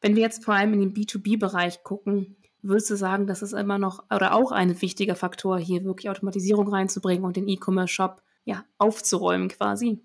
Wenn 0.00 0.16
wir 0.16 0.22
jetzt 0.22 0.44
vor 0.44 0.54
allem 0.54 0.72
in 0.72 0.80
den 0.80 0.94
B2B-Bereich 0.94 1.82
gucken, 1.82 2.36
würdest 2.68 2.90
du 2.90 2.96
sagen, 2.96 3.26
das 3.26 3.42
ist 3.42 3.52
immer 3.52 3.78
noch 3.78 4.04
oder 4.14 4.34
auch 4.34 4.52
ein 4.52 4.80
wichtiger 4.80 5.16
Faktor, 5.16 5.58
hier 5.58 5.84
wirklich 5.84 6.10
Automatisierung 6.10 6.68
reinzubringen 6.68 7.24
und 7.24 7.36
den 7.36 7.48
E-Commerce-Shop 7.48 8.22
ja, 8.44 8.64
aufzuräumen 8.78 9.48
quasi? 9.48 10.00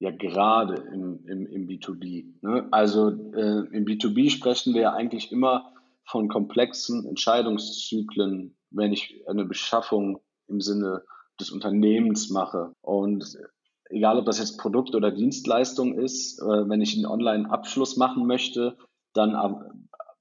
ja 0.00 0.10
gerade 0.10 0.74
im, 0.92 1.24
im, 1.26 1.46
im 1.46 1.66
B2B. 1.66 2.34
Ne? 2.42 2.68
Also 2.70 3.08
äh, 3.08 3.66
im 3.72 3.84
B2B 3.84 4.30
sprechen 4.30 4.74
wir 4.74 4.82
ja 4.82 4.92
eigentlich 4.92 5.32
immer 5.32 5.72
von 6.04 6.28
komplexen 6.28 7.06
Entscheidungszyklen, 7.06 8.56
wenn 8.70 8.92
ich 8.92 9.22
eine 9.26 9.44
Beschaffung 9.44 10.20
im 10.46 10.60
Sinne 10.60 11.02
des 11.40 11.50
Unternehmens 11.50 12.30
mache. 12.30 12.72
Und 12.80 13.36
egal, 13.90 14.18
ob 14.18 14.26
das 14.26 14.38
jetzt 14.38 14.58
Produkt 14.58 14.94
oder 14.94 15.10
Dienstleistung 15.10 15.98
ist, 15.98 16.40
äh, 16.40 16.68
wenn 16.68 16.80
ich 16.80 16.94
einen 16.94 17.06
Online-Abschluss 17.06 17.96
machen 17.96 18.26
möchte, 18.26 18.76
dann 19.14 19.34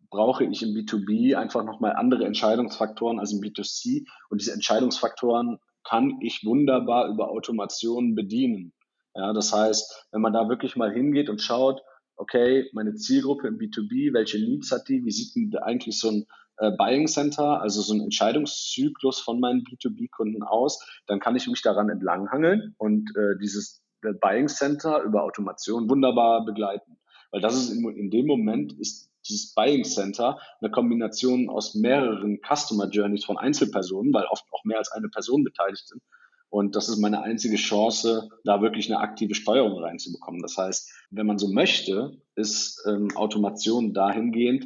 brauche 0.10 0.46
ich 0.46 0.62
im 0.64 0.70
B2B 0.70 1.36
einfach 1.36 1.64
nochmal 1.64 1.96
andere 1.96 2.26
Entscheidungsfaktoren 2.26 3.20
als 3.20 3.34
im 3.34 3.40
B2C. 3.40 4.06
Und 4.30 4.42
diese 4.42 4.54
Entscheidungsfaktoren 4.54 5.60
kann 5.84 6.20
ich 6.22 6.44
wunderbar 6.46 7.08
über 7.08 7.30
Automation 7.30 8.16
bedienen. 8.16 8.74
Ja, 9.16 9.34
das 9.34 9.54
heißt, 9.54 10.08
wenn 10.12 10.22
man 10.22 10.34
da 10.34 10.50
wirklich 10.50 10.76
mal 10.76 10.92
hingeht 10.92 11.30
und 11.30 11.42
schaut, 11.42 11.82
okay, 12.18 12.70
meine 12.74 12.96
Zielgruppe 12.96 13.48
im 13.48 13.58
B2B, 13.58 14.14
welche 14.14 14.38
Leads 14.38 14.72
hat 14.72 14.88
die, 14.90 15.04
wie 15.06 15.12
sieht 15.12 15.36
denn 15.36 15.56
eigentlich 15.60 16.00
so 16.00 16.10
ein 16.10 16.26
äh, 16.58 16.72
Buying 16.72 17.08
Center, 17.08 17.62
also 17.62 17.82
so 17.82 17.94
ein 17.94 18.02
Entscheidungszyklus 18.02 19.20
von 19.20 19.40
meinen 19.40 19.64
B2B-Kunden 19.64 20.44
aus, 20.44 20.86
dann 21.06 21.20
kann 21.20 21.36
ich 21.36 21.48
mich 21.48 21.62
daran 21.62 21.90
entlanghangeln 21.90 22.76
und 22.78 23.10
äh, 23.16 23.38
dieses 23.40 23.84
äh, 24.04 24.14
Buying 24.14 24.48
Center 24.48 25.02
über 25.04 25.24
Automation 25.24 25.90
wunderbar 25.90 26.46
begleiten. 26.46 26.98
Weil 27.31 27.41
das 27.41 27.55
ist 27.55 27.69
in, 27.72 28.10
dem 28.10 28.25
Moment 28.25 28.74
ist 28.79 29.10
dieses 29.27 29.53
Buying 29.53 29.84
Center 29.84 30.39
eine 30.62 30.72
Kombination 30.72 31.50
aus 31.50 31.75
mehreren 31.75 32.39
Customer 32.41 32.88
Journeys 32.89 33.25
von 33.25 33.38
Einzelpersonen, 33.38 34.13
weil 34.13 34.25
oft 34.25 34.46
auch 34.51 34.63
mehr 34.63 34.77
als 34.77 34.91
eine 34.91 35.10
Person 35.10 35.43
beteiligt 35.43 35.88
sind. 35.88 36.01
Und 36.50 36.75
das 36.75 36.88
ist 36.88 37.00
meine 37.00 37.22
einzige 37.22 37.57
Chance, 37.57 38.29
da 38.46 38.62
wirklich 38.62 38.89
eine 38.89 39.01
aktive 39.01 39.36
Steuerung 39.36 39.84
reinzubekommen. 39.84 40.41
Das 40.41 40.57
heißt, 40.57 40.89
wenn 41.12 41.25
man 41.25 41.38
so 41.38 41.51
möchte, 41.51 42.22
ist 42.36 42.84
ähm, 42.88 43.10
Automation 43.15 43.93
dahingehend 43.93 44.63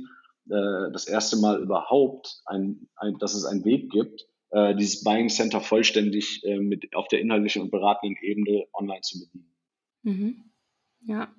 äh, 0.50 0.92
das 0.94 1.08
erste 1.08 1.38
Mal 1.38 1.60
überhaupt, 1.62 2.42
ein, 2.46 2.88
ein, 2.96 3.18
dass 3.18 3.34
es 3.34 3.46
einen 3.46 3.66
Weg 3.66 3.90
gibt, 3.90 4.28
äh, 4.52 4.76
dieses 4.76 5.04
Buying 5.04 5.30
Center 5.30 5.60
vollständig 5.60 6.44
äh, 6.44 6.60
mit 6.60 6.94
auf 6.94 7.08
der 7.08 7.20
inhaltlichen 7.20 7.64
und 7.64 7.72
beratenden 7.72 8.22
Ebene 8.22 8.68
online 8.74 9.02
zu 9.02 9.20
bedienen. 9.20 9.56
Mhm. 10.04 10.44
Ja. 11.06 11.34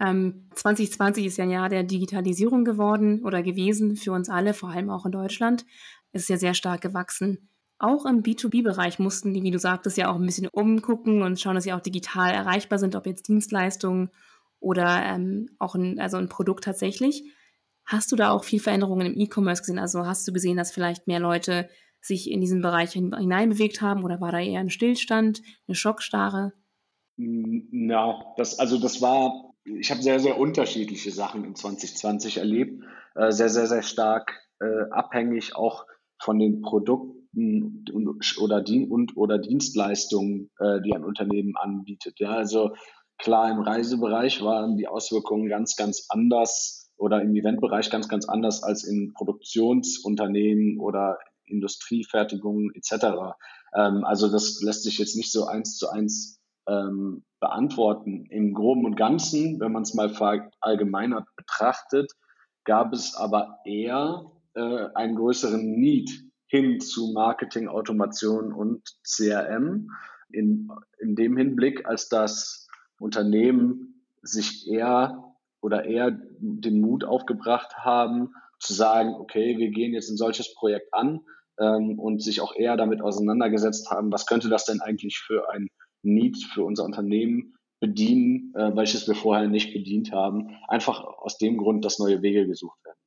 Ähm, 0.00 0.48
2020 0.54 1.26
ist 1.26 1.38
ja 1.38 1.44
ein 1.44 1.50
Jahr 1.50 1.68
der 1.68 1.82
Digitalisierung 1.82 2.64
geworden 2.64 3.24
oder 3.24 3.42
gewesen 3.42 3.96
für 3.96 4.12
uns 4.12 4.28
alle, 4.28 4.54
vor 4.54 4.70
allem 4.70 4.90
auch 4.90 5.06
in 5.06 5.12
Deutschland. 5.12 5.64
Es 6.12 6.22
ist 6.22 6.28
ja 6.28 6.36
sehr 6.36 6.54
stark 6.54 6.80
gewachsen. 6.80 7.50
Auch 7.78 8.06
im 8.06 8.22
B2B-Bereich 8.22 8.98
mussten 8.98 9.34
die, 9.34 9.42
wie 9.42 9.50
du 9.50 9.58
sagtest, 9.58 9.96
ja 9.96 10.10
auch 10.10 10.16
ein 10.16 10.26
bisschen 10.26 10.48
umgucken 10.48 11.22
und 11.22 11.38
schauen, 11.38 11.54
dass 11.54 11.64
sie 11.64 11.72
auch 11.72 11.80
digital 11.80 12.32
erreichbar 12.32 12.78
sind, 12.78 12.96
ob 12.96 13.06
jetzt 13.06 13.28
Dienstleistungen 13.28 14.10
oder 14.60 15.02
ähm, 15.04 15.50
auch 15.58 15.74
ein, 15.74 16.00
also 16.00 16.16
ein 16.16 16.28
Produkt 16.28 16.64
tatsächlich. 16.64 17.24
Hast 17.84 18.10
du 18.10 18.16
da 18.16 18.30
auch 18.30 18.44
viel 18.44 18.60
Veränderungen 18.60 19.06
im 19.06 19.20
E-Commerce 19.20 19.62
gesehen? 19.62 19.78
Also 19.78 20.04
hast 20.06 20.26
du 20.26 20.32
gesehen, 20.32 20.56
dass 20.56 20.72
vielleicht 20.72 21.06
mehr 21.06 21.20
Leute 21.20 21.68
sich 22.00 22.30
in 22.30 22.40
diesen 22.40 22.62
Bereich 22.62 22.92
hineinbewegt 22.92 23.80
haben 23.80 24.04
oder 24.04 24.20
war 24.20 24.32
da 24.32 24.40
eher 24.40 24.60
ein 24.60 24.70
Stillstand, 24.70 25.42
eine 25.66 25.74
Schockstarre? 25.74 26.52
Ja, 27.16 28.34
das, 28.36 28.58
also 28.58 28.78
das 28.78 29.00
war, 29.00 29.47
ich 29.76 29.90
habe 29.90 30.02
sehr, 30.02 30.20
sehr 30.20 30.38
unterschiedliche 30.38 31.10
Sachen 31.10 31.44
in 31.44 31.54
2020 31.54 32.38
erlebt. 32.38 32.82
Äh, 33.14 33.32
sehr, 33.32 33.48
sehr, 33.48 33.66
sehr 33.66 33.82
stark 33.82 34.32
äh, 34.60 34.90
abhängig 34.90 35.56
auch 35.56 35.86
von 36.20 36.38
den 36.38 36.62
Produkten 36.62 37.84
und, 37.92 38.38
oder, 38.40 38.62
Dien 38.62 38.90
und, 38.90 39.16
oder 39.16 39.38
Dienstleistungen, 39.38 40.50
äh, 40.58 40.80
die 40.82 40.94
ein 40.94 41.04
Unternehmen 41.04 41.54
anbietet. 41.56 42.18
Ja, 42.18 42.30
also 42.30 42.74
klar, 43.18 43.50
im 43.50 43.60
Reisebereich 43.60 44.42
waren 44.42 44.76
die 44.76 44.88
Auswirkungen 44.88 45.48
ganz, 45.48 45.76
ganz 45.76 46.06
anders 46.08 46.90
oder 46.96 47.22
im 47.22 47.34
Eventbereich 47.34 47.90
ganz, 47.90 48.08
ganz 48.08 48.28
anders 48.28 48.62
als 48.62 48.84
in 48.84 49.12
Produktionsunternehmen 49.14 50.80
oder 50.80 51.18
Industriefertigungen 51.46 52.70
etc. 52.74 53.36
Ähm, 53.74 54.04
also 54.04 54.30
das 54.30 54.60
lässt 54.62 54.82
sich 54.82 54.98
jetzt 54.98 55.16
nicht 55.16 55.30
so 55.30 55.46
eins 55.46 55.76
zu 55.76 55.88
eins 55.88 56.37
ähm, 56.68 57.24
beantworten. 57.40 58.26
Im 58.30 58.54
Groben 58.54 58.84
und 58.84 58.96
Ganzen, 58.96 59.60
wenn 59.60 59.72
man 59.72 59.82
es 59.82 59.94
mal 59.94 60.12
allgemeiner 60.60 61.26
betrachtet, 61.36 62.12
gab 62.64 62.92
es 62.92 63.14
aber 63.14 63.58
eher 63.64 64.30
äh, 64.54 64.86
einen 64.94 65.16
größeren 65.16 65.64
Need 65.72 66.10
hin 66.46 66.80
zu 66.80 67.12
Marketing, 67.12 67.68
Automation 67.68 68.52
und 68.52 68.82
CRM 69.04 69.90
in, 70.30 70.70
in 70.98 71.14
dem 71.14 71.36
Hinblick, 71.36 71.86
als 71.86 72.08
dass 72.08 72.66
Unternehmen 73.00 74.04
sich 74.22 74.68
eher 74.68 75.24
oder 75.60 75.84
eher 75.84 76.18
den 76.40 76.80
Mut 76.80 77.04
aufgebracht 77.04 77.76
haben, 77.78 78.32
zu 78.58 78.74
sagen, 78.74 79.14
okay, 79.14 79.56
wir 79.58 79.70
gehen 79.70 79.94
jetzt 79.94 80.10
ein 80.10 80.16
solches 80.16 80.54
Projekt 80.54 80.92
an 80.92 81.20
ähm, 81.58 81.98
und 81.98 82.22
sich 82.22 82.40
auch 82.40 82.54
eher 82.54 82.76
damit 82.76 83.00
auseinandergesetzt 83.00 83.90
haben, 83.90 84.12
was 84.12 84.26
könnte 84.26 84.48
das 84.48 84.64
denn 84.64 84.80
eigentlich 84.80 85.18
für 85.18 85.50
ein 85.50 85.68
Need 86.02 86.38
für 86.38 86.64
unser 86.64 86.84
Unternehmen 86.84 87.54
bedienen, 87.80 88.52
äh, 88.56 88.74
welches 88.74 89.06
wir 89.06 89.14
vorher 89.14 89.48
nicht 89.48 89.72
bedient 89.72 90.12
haben. 90.12 90.56
Einfach 90.66 91.04
aus 91.04 91.38
dem 91.38 91.58
Grund, 91.58 91.84
dass 91.84 91.98
neue 91.98 92.22
Wege 92.22 92.46
gesucht 92.46 92.78
werden. 92.84 92.98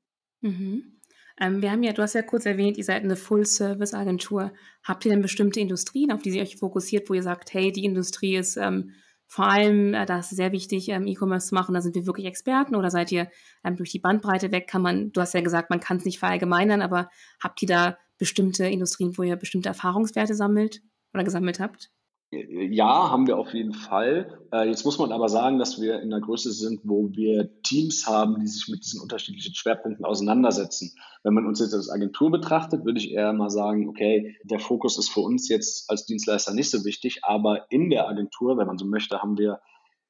Mhm. 0.42 1.00
Ähm, 1.40 1.62
wir 1.62 1.72
haben 1.72 1.84
ja, 1.84 1.94
du 1.94 2.02
hast 2.02 2.14
ja 2.14 2.22
kurz 2.22 2.46
erwähnt, 2.46 2.78
ihr 2.78 2.84
seid 2.84 3.04
eine 3.04 3.16
Full-Service-Agentur. 3.16 4.54
Habt 4.84 5.06
ihr 5.06 5.12
denn 5.12 5.22
bestimmte 5.22 5.60
Industrien, 5.60 6.12
auf 6.12 6.22
die 6.22 6.30
ihr 6.30 6.42
euch 6.42 6.58
fokussiert, 6.58 7.10
wo 7.10 7.14
ihr 7.14 7.24
sagt, 7.24 7.54
hey, 7.54 7.72
die 7.72 7.86
Industrie 7.86 8.36
ist 8.36 8.58
ähm, 8.58 8.92
vor 9.32 9.48
allem, 9.48 9.94
äh, 9.94 10.06
da 10.06 10.20
ist 10.20 10.32
sehr 10.32 10.52
wichtig, 10.52 10.90
ähm, 10.90 11.08
E-Commerce 11.08 11.48
zu 11.48 11.56
machen, 11.56 11.74
da 11.74 11.80
sind 11.80 11.96
wir 11.96 12.06
wirklich 12.06 12.28
Experten 12.28 12.76
oder 12.76 12.92
seid 12.92 13.14
ihr 13.14 13.30
ähm, 13.64 13.78
durch 13.78 13.90
die 13.90 14.00
Bandbreite 14.00 14.52
weg? 14.52 14.68
Kann 14.68 14.82
man, 14.82 15.14
du 15.14 15.22
hast 15.22 15.34
ja 15.34 15.40
gesagt, 15.40 15.70
man 15.70 15.80
kann 15.80 15.96
es 15.96 16.06
nicht 16.06 16.20
verallgemeinern, 16.20 16.82
aber 16.82 17.10
habt 17.42 17.62
ihr 17.62 17.68
da 17.70 17.98
bestimmte 18.18 18.66
Industrien, 18.68 19.18
wo 19.18 19.24
ihr 19.24 19.38
bestimmte 19.38 19.70
Erfahrungswerte 19.70 20.36
sammelt 20.36 20.82
oder 21.14 21.24
gesammelt 21.24 21.62
habt? 21.62 21.92
Ja, 22.34 23.12
haben 23.12 23.28
wir 23.28 23.38
auf 23.38 23.54
jeden 23.54 23.74
Fall. 23.74 24.40
Äh, 24.54 24.70
jetzt 24.70 24.86
muss 24.86 24.98
man 24.98 25.12
aber 25.12 25.28
sagen, 25.28 25.60
dass 25.60 25.82
wir 25.82 26.00
in 26.00 26.10
der 26.10 26.22
Größe 26.22 26.54
sind, 26.54 26.80
wo 26.86 27.10
wir 27.12 27.62
Teams 27.62 28.08
haben, 28.08 28.40
die 28.40 28.48
sich 28.48 28.70
mit 28.70 28.86
diesen 28.86 29.02
unterschiedlichen 29.02 29.54
Schwerpunkten 29.54 30.06
auseinandersetzen. 30.06 30.96
Wenn 31.24 31.34
man 31.34 31.46
uns 31.46 31.60
jetzt 31.60 31.74
als 31.74 31.90
Agentur 31.90 32.32
betrachtet, 32.32 32.86
würde 32.86 33.00
ich 33.00 33.12
eher 33.12 33.34
mal 33.34 33.50
sagen, 33.50 33.90
okay, 33.90 34.38
der 34.46 34.60
Fokus 34.60 34.98
ist 34.98 35.10
für 35.10 35.20
uns 35.20 35.50
jetzt 35.50 35.90
als 35.90 36.06
Dienstleister 36.06 36.54
nicht 36.54 36.70
so 36.70 36.86
wichtig, 36.86 37.20
aber 37.24 37.66
in 37.70 37.90
der 37.90 38.08
Agentur, 38.08 38.58
wenn 38.58 38.68
man 38.68 38.78
so 38.78 38.86
möchte, 38.86 39.22
haben 39.22 39.38
wir 39.38 39.60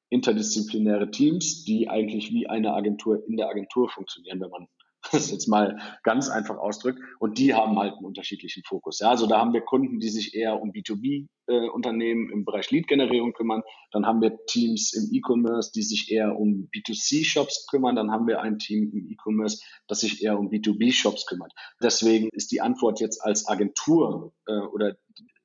interdisziplinäre 0.08 1.10
Teams, 1.10 1.64
die 1.64 1.88
eigentlich 1.88 2.30
wie 2.30 2.48
eine 2.48 2.72
Agentur 2.74 3.26
in 3.26 3.36
der 3.36 3.48
Agentur 3.48 3.88
funktionieren, 3.88 4.40
wenn 4.40 4.50
man 4.50 4.68
das 5.12 5.30
jetzt 5.30 5.46
mal 5.46 5.78
ganz 6.02 6.28
einfach 6.28 6.56
ausdrückt. 6.56 7.00
Und 7.18 7.38
die 7.38 7.54
haben 7.54 7.78
halt 7.78 7.94
einen 7.94 8.04
unterschiedlichen 8.04 8.62
Fokus. 8.64 9.00
Ja, 9.00 9.10
also 9.10 9.26
da 9.26 9.38
haben 9.38 9.52
wir 9.52 9.60
Kunden, 9.60 10.00
die 10.00 10.08
sich 10.08 10.34
eher 10.34 10.60
um 10.60 10.72
B2B-Unternehmen 10.72 12.28
äh, 12.28 12.32
im 12.32 12.44
Bereich 12.44 12.70
Lead-Generierung 12.70 13.32
kümmern. 13.32 13.62
Dann 13.90 14.06
haben 14.06 14.20
wir 14.20 14.44
Teams 14.46 14.92
im 14.92 15.10
E-Commerce, 15.12 15.72
die 15.74 15.82
sich 15.82 16.10
eher 16.10 16.36
um 16.36 16.68
B2C-Shops 16.74 17.66
kümmern. 17.68 17.96
Dann 17.96 18.10
haben 18.10 18.26
wir 18.26 18.40
ein 18.40 18.58
Team 18.58 18.90
im 18.92 19.10
E-Commerce, 19.10 19.62
das 19.86 20.00
sich 20.00 20.22
eher 20.22 20.38
um 20.38 20.48
B2B-Shops 20.48 21.26
kümmert. 21.26 21.52
Deswegen 21.82 22.28
ist 22.32 22.50
die 22.52 22.60
Antwort 22.60 23.00
jetzt 23.00 23.22
als 23.24 23.46
Agentur 23.46 24.32
äh, 24.46 24.58
oder 24.58 24.96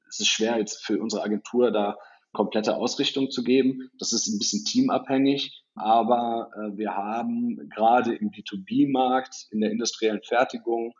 es 0.10 0.20
ist 0.20 0.28
schwer 0.28 0.58
jetzt 0.58 0.86
für 0.86 1.00
unsere 1.02 1.24
Agentur 1.24 1.72
da 1.72 1.98
komplette 2.34 2.76
Ausrichtung 2.76 3.30
zu 3.32 3.44
geben. 3.44 3.90
Das 4.00 4.14
ist 4.14 4.28
ein 4.28 4.38
bisschen 4.38 4.64
teamabhängig, 4.64 5.64
aber 5.78 6.52
äh, 6.56 6.78
wir 6.78 6.96
haben 6.96 7.70
gerade 7.70 8.16
im 8.16 8.32
B2B-Markt, 8.32 9.48
in 9.52 9.62
der 9.62 9.72
industriellen 9.72 10.22
Fertigung, 10.24 10.94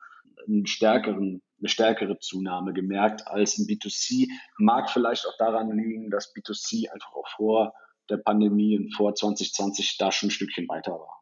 einen 0.48 0.66
stärkeren, 0.66 1.42
eine 1.60 1.70
stärkere 1.70 2.20
Zunahme 2.20 2.74
gemerkt 2.74 3.28
als 3.28 3.58
im 3.58 3.66
B2C. 3.66 4.28
Mag 4.58 4.90
vielleicht 4.90 5.26
auch 5.26 5.38
daran 5.38 5.76
liegen, 5.78 6.10
dass 6.10 6.34
B2C 6.34 6.90
einfach 6.90 7.14
auch 7.14 7.28
vor 7.36 7.74
der 8.10 8.18
Pandemie 8.18 8.78
und 8.78 8.94
vor 8.94 9.16
2020 9.16 9.98
da 9.98 10.12
schon 10.12 10.28
ein 10.28 10.32
Stückchen 10.32 10.68
weiter 10.68 10.94
war. 10.94 11.22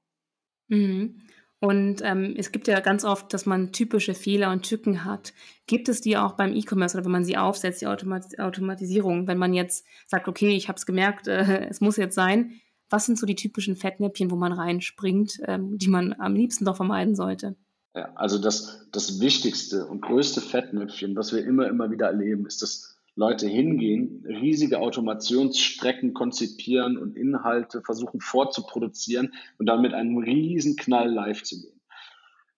Mhm. 0.68 1.22
Und 1.60 2.02
ähm, 2.04 2.36
es 2.38 2.52
gibt 2.52 2.68
ja 2.68 2.80
ganz 2.80 3.06
oft, 3.06 3.34
dass 3.34 3.46
man 3.46 3.72
typische 3.72 4.14
Fehler 4.14 4.52
und 4.52 4.64
Tücken 4.64 5.06
hat. 5.06 5.34
Gibt 5.68 5.90
es 5.90 6.02
die 6.02 6.18
auch 6.18 6.34
beim 6.34 6.54
E-Commerce 6.54 6.96
oder 6.96 7.06
wenn 7.06 7.12
man 7.12 7.24
sie 7.24 7.38
aufsetzt, 7.38 7.82
die 7.82 7.88
Automat 7.88 8.38
Automatisierung? 8.38 9.28
Wenn 9.28 9.38
man 9.38 9.54
jetzt 9.54 9.86
sagt, 10.06 10.28
okay, 10.28 10.56
ich 10.56 10.68
habe 10.68 10.78
es 10.78 10.86
gemerkt, 10.86 11.28
äh, 11.28 11.66
es 11.68 11.82
muss 11.82 11.98
jetzt 11.98 12.16
sein. 12.16 12.60
Was 12.96 13.08
sind 13.08 13.20
so 13.20 13.26
die 13.26 13.36
typischen 13.36 13.76
Fettnäpfchen, 13.76 14.32
wo 14.32 14.38
man 14.38 14.54
reinspringt, 14.54 15.42
ähm, 15.48 15.78
die 15.78 15.90
man 15.90 16.14
am 16.18 16.34
liebsten 16.34 16.64
doch 16.64 16.78
vermeiden 16.78 17.14
sollte? 17.14 17.58
Ja, 17.94 18.14
also 18.16 18.40
das, 18.40 18.88
das 18.94 19.20
wichtigste 19.20 19.86
und 19.86 20.02
größte 20.02 20.40
Fettnäpfchen, 20.40 21.14
was 21.18 21.34
wir 21.34 21.44
immer, 21.44 21.68
immer 21.68 21.92
wieder 21.92 22.06
erleben, 22.06 22.46
ist 22.46 22.62
das 22.62 22.98
Leute 23.18 23.50
hingehen, 23.50 24.24
riesige 24.26 24.80
Automationsstrecken 24.80 26.14
konzipieren 26.14 26.98
und 26.98 27.18
Inhalte 27.18 27.82
versuchen 27.82 28.22
vorzuproduzieren 28.22 29.34
und 29.58 29.66
dann 29.66 29.82
mit 29.82 29.94
einem 29.94 30.18
riesen 30.20 30.78
Knall 30.78 31.12
live 31.12 31.44
zu 31.44 31.62
gehen. 31.62 31.82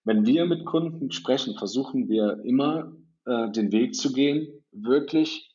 Wenn 0.04 0.24
wir 0.24 0.46
mit 0.46 0.64
Kunden 0.66 1.10
sprechen, 1.10 1.58
versuchen 1.58 2.08
wir 2.08 2.38
immer 2.44 2.92
äh, 3.24 3.50
den 3.50 3.72
Weg 3.72 3.96
zu 3.96 4.12
gehen, 4.12 4.46
wirklich 4.70 5.47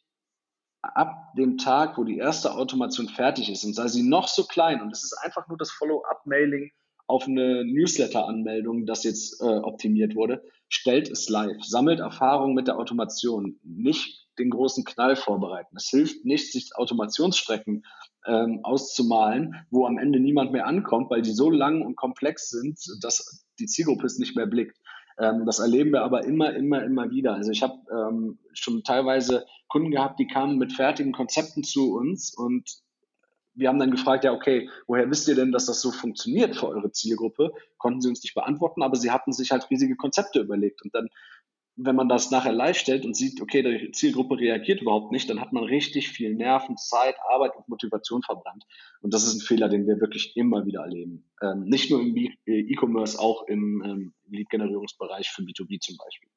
ab 0.83 1.33
dem 1.35 1.57
Tag, 1.57 1.97
wo 1.97 2.03
die 2.03 2.17
erste 2.17 2.53
Automation 2.53 3.07
fertig 3.07 3.49
ist 3.49 3.63
und 3.63 3.73
sei 3.73 3.87
sie 3.87 4.03
noch 4.03 4.27
so 4.27 4.43
klein 4.43 4.81
und 4.81 4.91
es 4.91 5.03
ist 5.03 5.17
einfach 5.23 5.47
nur 5.47 5.57
das 5.57 5.71
Follow-up-Mailing 5.71 6.71
auf 7.07 7.27
eine 7.27 7.65
Newsletter-Anmeldung, 7.65 8.85
das 8.85 9.03
jetzt 9.03 9.41
äh, 9.41 9.45
optimiert 9.45 10.15
wurde, 10.15 10.43
stellt 10.69 11.09
es 11.09 11.29
live, 11.29 11.63
sammelt 11.63 11.99
Erfahrung 11.99 12.53
mit 12.53 12.67
der 12.67 12.77
Automation, 12.77 13.59
nicht 13.63 14.27
den 14.39 14.49
großen 14.49 14.83
Knall 14.83 15.15
vorbereiten. 15.15 15.75
Es 15.77 15.89
hilft 15.89 16.25
nicht, 16.25 16.51
sich 16.51 16.75
Automationsstrecken 16.75 17.85
ähm, 18.25 18.61
auszumalen, 18.63 19.55
wo 19.69 19.85
am 19.85 19.97
Ende 19.97 20.19
niemand 20.19 20.51
mehr 20.51 20.65
ankommt, 20.65 21.09
weil 21.11 21.21
die 21.21 21.33
so 21.33 21.49
lang 21.49 21.81
und 21.81 21.95
komplex 21.95 22.49
sind, 22.49 22.79
dass 23.01 23.45
die 23.59 23.67
Zielgruppe 23.67 24.05
es 24.05 24.17
nicht 24.17 24.35
mehr 24.35 24.47
blickt. 24.47 24.77
Ähm, 25.19 25.45
das 25.45 25.59
erleben 25.59 25.91
wir 25.91 26.03
aber 26.03 26.25
immer, 26.25 26.53
immer, 26.53 26.83
immer 26.83 27.09
wieder. 27.11 27.33
Also 27.35 27.51
ich 27.51 27.63
habe 27.63 27.75
ähm, 27.91 28.39
schon 28.53 28.83
teilweise 28.83 29.45
Kunden 29.67 29.91
gehabt, 29.91 30.19
die 30.19 30.27
kamen 30.27 30.57
mit 30.57 30.73
fertigen 30.73 31.11
Konzepten 31.11 31.63
zu 31.63 31.95
uns 31.95 32.33
und 32.35 32.83
wir 33.55 33.69
haben 33.69 33.79
dann 33.79 33.91
gefragt, 33.91 34.23
ja, 34.23 34.33
okay, 34.33 34.69
woher 34.87 35.09
wisst 35.09 35.27
ihr 35.27 35.35
denn, 35.35 35.51
dass 35.51 35.65
das 35.65 35.79
so 35.79 35.91
funktioniert 35.91 36.55
für 36.55 36.69
eure 36.69 36.91
Zielgruppe? 36.91 37.53
Konnten 37.77 38.01
sie 38.01 38.09
uns 38.09 38.23
nicht 38.23 38.33
beantworten, 38.33 38.81
aber 38.81 38.95
sie 38.95 39.11
hatten 39.11 39.31
sich 39.31 39.51
halt 39.51 39.69
riesige 39.69 39.95
Konzepte 39.95 40.39
überlegt. 40.39 40.81
Und 40.83 40.95
dann 40.95 41.09
wenn 41.75 41.95
man 41.95 42.07
das 42.07 42.29
nachher 42.29 42.51
live 42.51 42.77
stellt 42.77 43.05
und 43.05 43.15
sieht, 43.15 43.41
okay, 43.41 43.63
die 43.63 43.91
Zielgruppe 43.91 44.37
reagiert 44.37 44.81
überhaupt 44.81 45.11
nicht, 45.11 45.29
dann 45.29 45.41
hat 45.41 45.53
man 45.53 45.63
richtig 45.63 46.09
viel 46.09 46.35
Nerven, 46.35 46.77
Zeit, 46.77 47.15
Arbeit 47.27 47.55
und 47.55 47.67
Motivation 47.67 48.21
verbrannt. 48.21 48.63
Und 49.01 49.13
das 49.13 49.23
ist 49.23 49.35
ein 49.35 49.41
Fehler, 49.41 49.69
den 49.69 49.87
wir 49.87 49.99
wirklich 49.99 50.37
immer 50.37 50.65
wieder 50.65 50.81
erleben. 50.81 51.25
Ähm, 51.41 51.63
nicht 51.65 51.89
nur 51.89 52.01
im 52.01 52.15
äh, 52.15 52.29
E-Commerce, 52.45 53.19
auch 53.19 53.47
im 53.47 53.83
ähm, 53.83 54.13
Lead-Generierungsbereich 54.29 55.29
für 55.29 55.41
B2B 55.41 55.79
zum 55.79 55.97
Beispiel. 55.97 56.29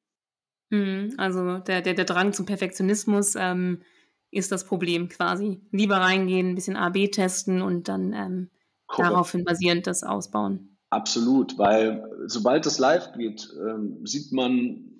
Mhm, 0.69 1.13
also 1.17 1.59
der, 1.59 1.81
der, 1.81 1.93
der 1.93 2.05
Drang 2.05 2.33
zum 2.33 2.45
Perfektionismus 2.45 3.35
ähm, 3.35 3.83
ist 4.31 4.51
das 4.51 4.65
Problem 4.65 5.07
quasi. 5.07 5.61
Lieber 5.71 5.97
reingehen, 5.97 6.49
ein 6.49 6.55
bisschen 6.55 6.75
AB 6.75 7.11
testen 7.11 7.61
und 7.61 7.87
dann 7.87 8.13
ähm, 8.13 8.49
daraufhin 8.97 9.43
basierend 9.43 9.85
das 9.85 10.03
ausbauen. 10.03 10.77
Absolut, 10.89 11.57
weil 11.57 12.09
sobald 12.25 12.65
es 12.65 12.79
live 12.79 13.11
geht, 13.13 13.49
ähm, 13.59 14.05
sieht 14.05 14.31
man 14.31 14.96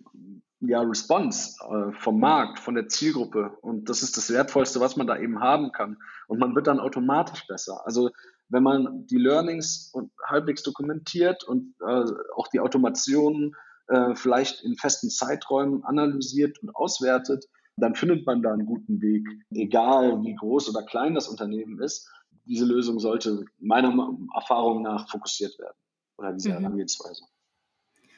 ja, 0.59 0.81
Response 0.81 1.55
äh, 1.63 1.91
vom 1.93 2.19
Markt, 2.19 2.59
von 2.59 2.75
der 2.75 2.87
Zielgruppe. 2.87 3.57
Und 3.61 3.89
das 3.89 4.01
ist 4.01 4.17
das 4.17 4.31
Wertvollste, 4.31 4.79
was 4.79 4.95
man 4.97 5.07
da 5.07 5.17
eben 5.17 5.39
haben 5.39 5.71
kann. 5.71 5.97
Und 6.27 6.39
man 6.39 6.55
wird 6.55 6.67
dann 6.67 6.79
automatisch 6.79 7.45
besser. 7.47 7.85
Also 7.85 8.09
wenn 8.49 8.63
man 8.63 9.05
die 9.07 9.17
Learnings 9.17 9.91
und 9.93 10.11
halbwegs 10.25 10.63
dokumentiert 10.63 11.43
und 11.43 11.75
äh, 11.81 12.05
auch 12.35 12.47
die 12.47 12.59
Automationen 12.59 13.55
äh, 13.87 14.15
vielleicht 14.15 14.63
in 14.63 14.75
festen 14.75 15.09
Zeiträumen 15.09 15.83
analysiert 15.83 16.57
und 16.59 16.75
auswertet, 16.75 17.45
dann 17.75 17.95
findet 17.95 18.25
man 18.25 18.41
da 18.41 18.53
einen 18.53 18.65
guten 18.65 19.01
Weg, 19.01 19.27
egal 19.51 20.23
wie 20.23 20.33
groß 20.33 20.69
oder 20.69 20.83
klein 20.83 21.13
das 21.13 21.27
Unternehmen 21.27 21.79
ist. 21.79 22.09
Diese 22.45 22.65
Lösung 22.65 22.99
sollte 22.99 23.45
meiner 23.59 24.17
Erfahrung 24.33 24.81
nach 24.81 25.09
fokussiert 25.09 25.59
werden 25.59 25.77
oder 26.17 26.33
diese 26.33 26.53
mhm. 26.53 26.75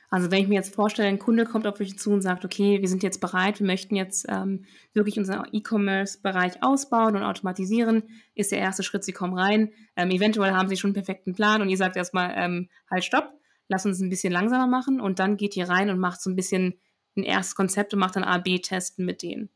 Also 0.10 0.32
wenn 0.32 0.42
ich 0.42 0.48
mir 0.48 0.56
jetzt 0.56 0.74
vorstelle, 0.74 1.08
ein 1.08 1.20
Kunde 1.20 1.46
kommt 1.46 1.68
auf 1.68 1.80
mich 1.80 2.00
zu 2.00 2.12
und 2.12 2.22
sagt, 2.22 2.44
okay, 2.44 2.82
wir 2.82 2.88
sind 2.88 3.04
jetzt 3.04 3.22
bereit, 3.22 3.60
wir 3.60 3.68
möchten 3.68 3.96
jetzt 3.96 4.26
ähm, 4.28 4.66
wirklich 4.94 5.20
unseren 5.20 5.48
E-Commerce-Bereich 5.52 6.64
ausbauen 6.64 7.16
und 7.16 7.24
automatisieren, 7.24 8.04
ist 8.34 8.52
der 8.52 8.60
erste 8.60 8.82
Schritt, 8.82 9.04
Sie 9.04 9.12
kommen 9.12 9.38
rein. 9.38 9.72
Ähm, 9.96 10.10
eventuell 10.10 10.52
haben 10.52 10.68
Sie 10.68 10.78
schon 10.78 10.90
einen 10.90 10.96
perfekten 10.96 11.34
Plan 11.36 11.62
und 11.62 11.70
ihr 11.70 11.78
sagt 11.78 11.96
erstmal, 11.96 12.34
ähm, 12.36 12.70
halt, 12.90 13.04
stopp, 13.04 13.32
lass 13.68 13.86
uns 13.86 14.00
ein 14.00 14.10
bisschen 14.10 14.34
langsamer 14.34 14.68
machen 14.68 15.00
und 15.00 15.20
dann 15.20 15.38
geht 15.38 15.56
ihr 15.56 15.70
rein 15.70 15.92
und 15.92 16.00
macht 16.00 16.22
so 16.22 16.30
ein 16.30 16.36
bisschen 16.36 16.80
ein 17.16 17.24
erstes 17.24 17.56
Konzept 17.56 17.94
und 17.94 18.00
macht 18.00 18.16
dann 18.16 18.24
A-B-Testen 18.24 19.06
mit 19.06 19.22
denen. 19.22 19.50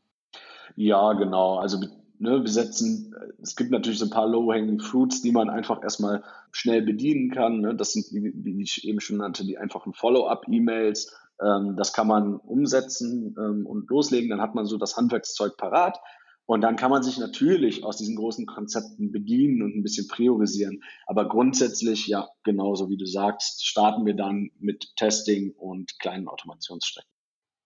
Ja, 0.76 1.12
genau. 1.14 1.58
Also 1.58 1.78
ne, 2.18 2.42
wir 2.42 2.50
setzen, 2.50 3.14
es 3.42 3.56
gibt 3.56 3.70
natürlich 3.70 3.98
so 3.98 4.06
ein 4.06 4.10
paar 4.10 4.28
Low-Hanging 4.28 4.80
Fruits, 4.80 5.22
die 5.22 5.32
man 5.32 5.50
einfach 5.50 5.82
erstmal 5.82 6.22
schnell 6.52 6.82
bedienen 6.82 7.30
kann. 7.30 7.60
Ne? 7.60 7.74
Das 7.74 7.92
sind, 7.92 8.06
wie, 8.12 8.62
ich 8.62 8.86
eben 8.86 9.00
schon 9.00 9.18
nannte, 9.18 9.44
die 9.44 9.58
einfachen 9.58 9.92
Follow-up-E-Mails. 9.92 11.14
Ähm, 11.40 11.76
das 11.76 11.92
kann 11.92 12.06
man 12.06 12.36
umsetzen 12.36 13.34
ähm, 13.38 13.66
und 13.66 13.88
loslegen. 13.90 14.30
Dann 14.30 14.40
hat 14.40 14.54
man 14.54 14.66
so 14.66 14.78
das 14.78 14.96
Handwerkszeug 14.96 15.56
parat. 15.56 15.98
Und 16.46 16.60
dann 16.60 16.76
kann 16.76 16.90
man 16.90 17.02
sich 17.02 17.18
natürlich 17.18 17.84
aus 17.84 17.96
diesen 17.96 18.16
großen 18.16 18.44
Konzepten 18.44 19.12
bedienen 19.12 19.62
und 19.62 19.76
ein 19.76 19.82
bisschen 19.82 20.08
priorisieren. 20.08 20.82
Aber 21.06 21.26
grundsätzlich, 21.26 22.06
ja, 22.06 22.28
genauso 22.42 22.90
wie 22.90 22.98
du 22.98 23.06
sagst, 23.06 23.64
starten 23.64 24.04
wir 24.04 24.14
dann 24.14 24.50
mit 24.58 24.94
Testing 24.96 25.52
und 25.52 25.98
kleinen 25.98 26.28
Automationsstrecken. 26.28 27.10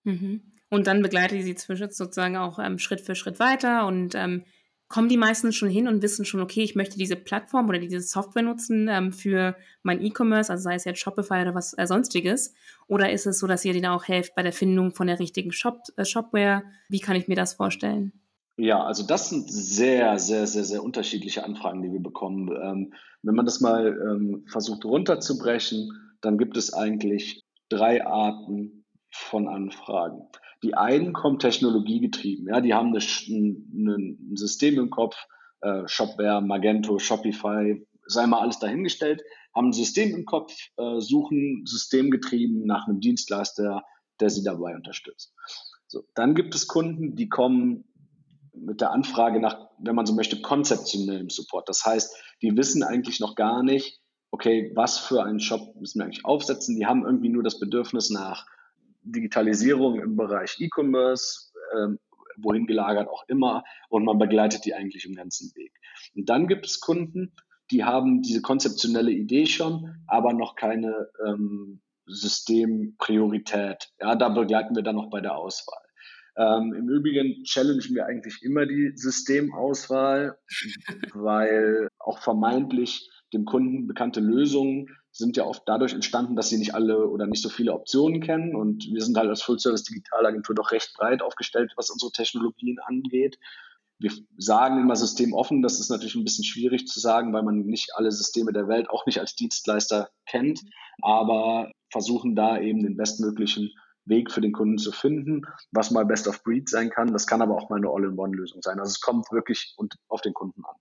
Mhm. 0.05 0.57
Und 0.70 0.87
dann 0.87 1.02
begleitet 1.02 1.42
sie 1.42 1.54
zwischen 1.54 1.90
sozusagen 1.90 2.37
auch 2.37 2.58
ähm, 2.58 2.78
Schritt 2.78 3.00
für 3.00 3.14
Schritt 3.14 3.40
weiter 3.40 3.87
und 3.87 4.14
ähm, 4.14 4.44
kommen 4.88 5.08
die 5.08 5.16
meisten 5.16 5.52
schon 5.52 5.68
hin 5.68 5.87
und 5.87 6.02
wissen 6.02 6.25
schon, 6.25 6.40
okay, 6.40 6.62
ich 6.62 6.75
möchte 6.75 6.98
diese 6.98 7.16
Plattform 7.16 7.68
oder 7.68 7.78
diese 7.78 8.00
Software 8.00 8.42
nutzen 8.42 8.88
ähm, 8.88 9.12
für 9.12 9.54
mein 9.82 10.02
E-Commerce, 10.02 10.50
also 10.50 10.62
sei 10.62 10.75
es 10.75 10.84
jetzt 10.84 11.00
Shopify 11.00 11.42
oder 11.42 11.54
was 11.54 11.75
äh, 11.76 11.87
sonstiges? 11.87 12.54
Oder 12.87 13.12
ist 13.12 13.26
es 13.26 13.38
so, 13.38 13.46
dass 13.46 13.64
ihr 13.64 13.75
denen 13.75 13.87
auch 13.87 14.08
helft 14.08 14.34
bei 14.34 14.42
der 14.42 14.52
Findung 14.52 14.94
von 14.94 15.06
der 15.06 15.18
richtigen 15.18 15.52
Shop, 15.52 15.82
äh, 15.96 16.04
Shopware? 16.04 16.62
Wie 16.88 17.00
kann 17.00 17.16
ich 17.16 17.28
mir 17.28 17.37
das 17.37 17.54
vorstellen? 17.54 18.12
Ja, 18.56 18.82
also 18.82 19.06
das 19.06 19.28
sind 19.28 19.52
sehr, 19.52 20.18
sehr, 20.18 20.46
sehr, 20.46 20.64
sehr 20.64 20.82
unterschiedliche 20.82 21.44
Anfragen, 21.44 21.82
die 21.82 21.92
wir 21.92 22.02
bekommen. 22.02 22.50
Ähm, 22.60 22.94
wenn 23.22 23.34
man 23.34 23.46
das 23.46 23.60
mal 23.60 23.87
ähm, 23.87 24.46
versucht 24.48 24.84
runterzubrechen, 24.84 25.90
dann 26.22 26.38
gibt 26.38 26.56
es 26.56 26.72
eigentlich 26.72 27.44
drei 27.68 28.04
Arten 28.04 28.84
von 29.10 29.48
Anfragen. 29.48 30.22
Die 30.62 30.74
einen 30.74 31.12
kommen 31.12 31.38
technologiegetrieben, 31.38 32.48
ja, 32.48 32.60
die 32.60 32.74
haben 32.74 32.88
eine, 32.88 32.98
ein, 32.98 34.36
System 34.36 34.78
im 34.78 34.90
Kopf, 34.90 35.16
äh, 35.60 35.86
Shopware, 35.86 36.40
Magento, 36.40 36.98
Shopify, 36.98 37.86
sei 38.06 38.26
mal 38.26 38.40
alles 38.40 38.58
dahingestellt, 38.58 39.22
haben 39.54 39.68
ein 39.68 39.72
System 39.72 40.14
im 40.14 40.24
Kopf, 40.24 40.52
äh, 40.76 41.00
suchen 41.00 41.64
systemgetrieben 41.64 42.64
nach 42.64 42.88
einem 42.88 43.00
Dienstleister, 43.00 43.84
der 44.20 44.30
sie 44.30 44.42
dabei 44.42 44.74
unterstützt. 44.74 45.34
So, 45.86 46.04
dann 46.14 46.34
gibt 46.34 46.54
es 46.54 46.66
Kunden, 46.66 47.14
die 47.14 47.28
kommen 47.28 47.84
mit 48.52 48.80
der 48.80 48.90
Anfrage 48.90 49.40
nach, 49.40 49.68
wenn 49.78 49.94
man 49.94 50.06
so 50.06 50.14
möchte, 50.14 50.40
konzeptionellem 50.40 51.30
Support. 51.30 51.68
Das 51.68 51.84
heißt, 51.84 52.16
die 52.42 52.56
wissen 52.56 52.82
eigentlich 52.82 53.20
noch 53.20 53.36
gar 53.36 53.62
nicht, 53.62 54.00
okay, 54.30 54.72
was 54.74 54.98
für 54.98 55.22
einen 55.24 55.40
Shop 55.40 55.74
müssen 55.76 56.00
wir 56.00 56.04
eigentlich 56.04 56.24
aufsetzen. 56.24 56.76
Die 56.76 56.86
haben 56.86 57.06
irgendwie 57.06 57.28
nur 57.28 57.42
das 57.42 57.58
Bedürfnis 57.58 58.10
nach 58.10 58.46
Digitalisierung 59.12 60.00
im 60.00 60.16
Bereich 60.16 60.56
E-Commerce, 60.58 61.52
ähm, 61.76 61.98
wohin 62.36 62.66
gelagert 62.66 63.08
auch 63.08 63.24
immer, 63.28 63.64
und 63.88 64.04
man 64.04 64.18
begleitet 64.18 64.64
die 64.64 64.74
eigentlich 64.74 65.04
im 65.04 65.14
ganzen 65.14 65.54
Weg. 65.56 65.72
Und 66.14 66.28
dann 66.28 66.46
gibt 66.46 66.66
es 66.66 66.80
Kunden, 66.80 67.34
die 67.70 67.84
haben 67.84 68.22
diese 68.22 68.40
konzeptionelle 68.40 69.10
Idee 69.10 69.46
schon, 69.46 69.94
aber 70.06 70.32
noch 70.32 70.54
keine 70.54 71.08
ähm, 71.26 71.80
Systempriorität. 72.06 73.90
Ja, 74.00 74.14
da 74.16 74.28
begleiten 74.28 74.75
wir 74.75 74.82
dann 74.82 74.97
noch 74.97 75.10
bei 75.10 75.21
der 75.21 75.36
Auswahl. 75.36 75.82
Ähm, 76.36 76.73
Im 76.73 76.88
Übrigen 76.88 77.42
challengen 77.44 77.94
wir 77.94 78.06
eigentlich 78.06 78.42
immer 78.42 78.64
die 78.64 78.92
Systemauswahl, 78.94 80.38
weil 81.12 81.88
auch 82.08 82.18
vermeintlich 82.18 83.10
dem 83.32 83.44
Kunden 83.44 83.86
bekannte 83.86 84.21
Lösungen 84.21 84.88
sind 85.10 85.36
ja 85.36 85.44
oft 85.44 85.62
dadurch 85.66 85.92
entstanden, 85.92 86.36
dass 86.36 86.49
sie 86.49 86.58
nicht 86.58 86.75
alle 86.75 87.08
oder 87.08 87.26
nicht 87.26 87.42
so 87.42 87.49
viele 87.49 87.75
Optionen 87.75 88.23
kennen. 88.23 88.54
Und 88.54 88.86
wir 88.90 89.02
sind 89.02 89.16
halt 89.18 89.28
als 89.28 89.42
Full-Service-Digitalagentur 89.42 90.54
doch 90.54 90.71
recht 90.73 90.94
breit 90.97 91.23
aufgestellt, 91.23 91.73
was 91.76 91.90
unsere 91.90 92.12
Technologien 92.12 92.78
angeht. 92.86 93.38
Wir 93.99 94.12
sagen 94.36 94.80
immer 94.80 94.97
systemoffen. 94.97 95.60
Das 95.60 95.80
ist 95.80 95.90
natürlich 95.90 96.14
ein 96.14 96.25
bisschen 96.25 96.44
schwierig 96.44 96.86
zu 96.86 97.00
sagen, 97.00 97.32
weil 97.32 97.42
man 97.42 97.66
nicht 97.66 97.90
alle 97.97 98.12
Systeme 98.12 98.52
der 98.52 98.68
Welt 98.68 98.88
auch 98.90 99.06
nicht 99.06 99.18
als 99.18 99.34
Dienstleister 99.34 100.08
kennt, 100.26 100.60
aber 101.02 101.71
versuchen 101.90 102.36
da 102.36 102.58
eben 102.60 102.82
den 102.82 102.97
bestmöglichen 102.97 103.73
Weg 104.04 104.30
für 104.30 104.40
den 104.40 104.52
Kunden 104.52 104.78
zu 104.78 104.92
finden, 104.92 105.42
was 105.73 105.90
mal 105.90 106.06
Best 106.06 106.28
of 106.28 106.42
Breed 106.44 106.68
sein 106.68 106.90
kann. 106.90 107.12
Das 107.12 107.26
kann 107.26 107.42
aber 107.42 107.56
auch 107.56 107.68
mal 107.68 107.76
eine 107.76 107.90
All-in-One-Lösung 107.90 108.62
sein. 108.62 108.78
Also 108.78 108.90
es 108.90 109.00
kommt 109.00 109.30
wirklich 109.32 109.75
auf 110.08 110.21
den 110.21 110.32
Kunden 110.32 110.64
an. 110.64 110.76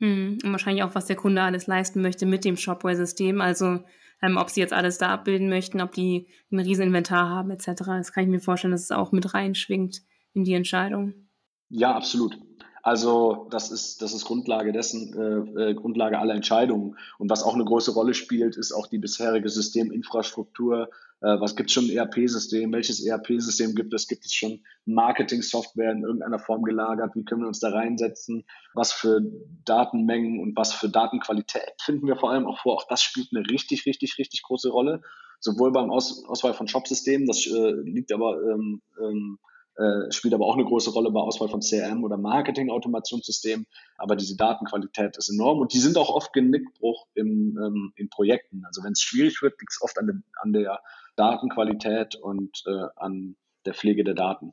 Hm, 0.00 0.38
und 0.44 0.52
wahrscheinlich 0.52 0.84
auch, 0.84 0.94
was 0.94 1.06
der 1.06 1.16
Kunde 1.16 1.42
alles 1.42 1.66
leisten 1.66 2.02
möchte 2.02 2.26
mit 2.26 2.44
dem 2.44 2.56
Shopware-System. 2.56 3.40
Also 3.40 3.80
ähm, 4.22 4.36
ob 4.36 4.50
sie 4.50 4.60
jetzt 4.60 4.72
alles 4.72 4.98
da 4.98 5.08
abbilden 5.08 5.48
möchten, 5.48 5.80
ob 5.80 5.92
die 5.92 6.28
ein 6.50 6.58
riesen 6.58 6.84
Inventar 6.84 7.28
haben 7.28 7.50
etc. 7.50 7.84
Das 7.86 8.12
kann 8.12 8.24
ich 8.24 8.30
mir 8.30 8.40
vorstellen, 8.40 8.72
dass 8.72 8.82
es 8.82 8.90
auch 8.90 9.12
mit 9.12 9.34
reinschwingt 9.34 10.02
in 10.32 10.44
die 10.44 10.54
Entscheidung. 10.54 11.14
Ja, 11.68 11.94
absolut. 11.94 12.38
Also 12.82 13.48
das 13.50 13.72
ist, 13.72 14.00
das 14.00 14.14
ist 14.14 14.24
Grundlage 14.24 14.72
dessen, 14.72 15.12
äh, 15.56 15.70
äh, 15.70 15.74
Grundlage 15.74 16.20
aller 16.20 16.34
Entscheidungen. 16.34 16.96
Und 17.18 17.28
was 17.28 17.42
auch 17.42 17.54
eine 17.54 17.64
große 17.64 17.90
Rolle 17.90 18.14
spielt, 18.14 18.56
ist 18.56 18.72
auch 18.72 18.86
die 18.86 18.98
bisherige 18.98 19.48
Systeminfrastruktur. 19.48 20.90
Äh, 21.22 21.40
was 21.40 21.56
gibt 21.56 21.70
es 21.70 21.74
schon 21.74 21.88
ERP-System? 21.88 22.72
Welches 22.72 23.04
ERP-System 23.04 23.74
gibt 23.74 23.94
es? 23.94 24.06
Gibt 24.06 24.24
es 24.26 24.34
schon 24.34 24.62
Marketing-Software 24.84 25.92
in 25.92 26.02
irgendeiner 26.02 26.38
Form 26.38 26.62
gelagert? 26.62 27.14
Wie 27.14 27.24
können 27.24 27.42
wir 27.42 27.48
uns 27.48 27.60
da 27.60 27.70
reinsetzen? 27.70 28.44
Was 28.74 28.92
für 28.92 29.20
Datenmengen 29.64 30.40
und 30.40 30.56
was 30.56 30.74
für 30.74 30.88
Datenqualität 30.88 31.74
finden 31.80 32.06
wir 32.06 32.16
vor 32.16 32.30
allem 32.30 32.46
auch 32.46 32.58
vor? 32.60 32.74
Auch 32.74 32.88
das 32.88 33.02
spielt 33.02 33.28
eine 33.34 33.48
richtig, 33.48 33.86
richtig, 33.86 34.18
richtig 34.18 34.42
große 34.42 34.68
Rolle. 34.68 35.02
Sowohl 35.40 35.72
beim 35.72 35.90
Aus 35.90 36.24
Auswahl 36.26 36.54
von 36.54 36.68
Shop-Systemen, 36.68 37.26
das 37.26 37.46
äh, 37.46 37.72
liegt 37.82 38.12
aber 38.12 38.40
ähm, 38.42 38.82
ähm, 39.00 39.38
äh, 39.76 40.10
spielt 40.10 40.32
aber 40.32 40.46
auch 40.46 40.54
eine 40.54 40.64
große 40.64 40.90
Rolle 40.90 41.10
bei 41.10 41.20
Auswahl 41.20 41.48
von 41.48 41.60
CRM 41.60 42.02
oder 42.02 42.16
Marketing-Automationssystemen. 42.16 43.66
Aber 43.98 44.16
diese 44.16 44.36
Datenqualität 44.36 45.16
ist 45.16 45.28
enorm 45.28 45.60
und 45.60 45.72
die 45.74 45.78
sind 45.78 45.98
auch 45.98 46.08
oft 46.08 46.32
Genickbruch 46.32 47.06
im, 47.14 47.58
ähm, 47.62 47.92
in 47.96 48.08
Projekten. 48.08 48.64
Also 48.66 48.82
wenn 48.82 48.92
es 48.92 49.02
schwierig 49.02 49.42
wird, 49.42 49.60
liegt 49.60 49.72
es 49.72 49.82
oft 49.82 49.98
an, 49.98 50.06
de, 50.06 50.16
an 50.40 50.52
der 50.52 50.80
Datenqualität 51.16 52.16
und 52.16 52.62
äh, 52.66 52.86
an 52.96 53.36
der 53.66 53.74
Pflege 53.74 54.04
der 54.04 54.14
Daten. 54.14 54.52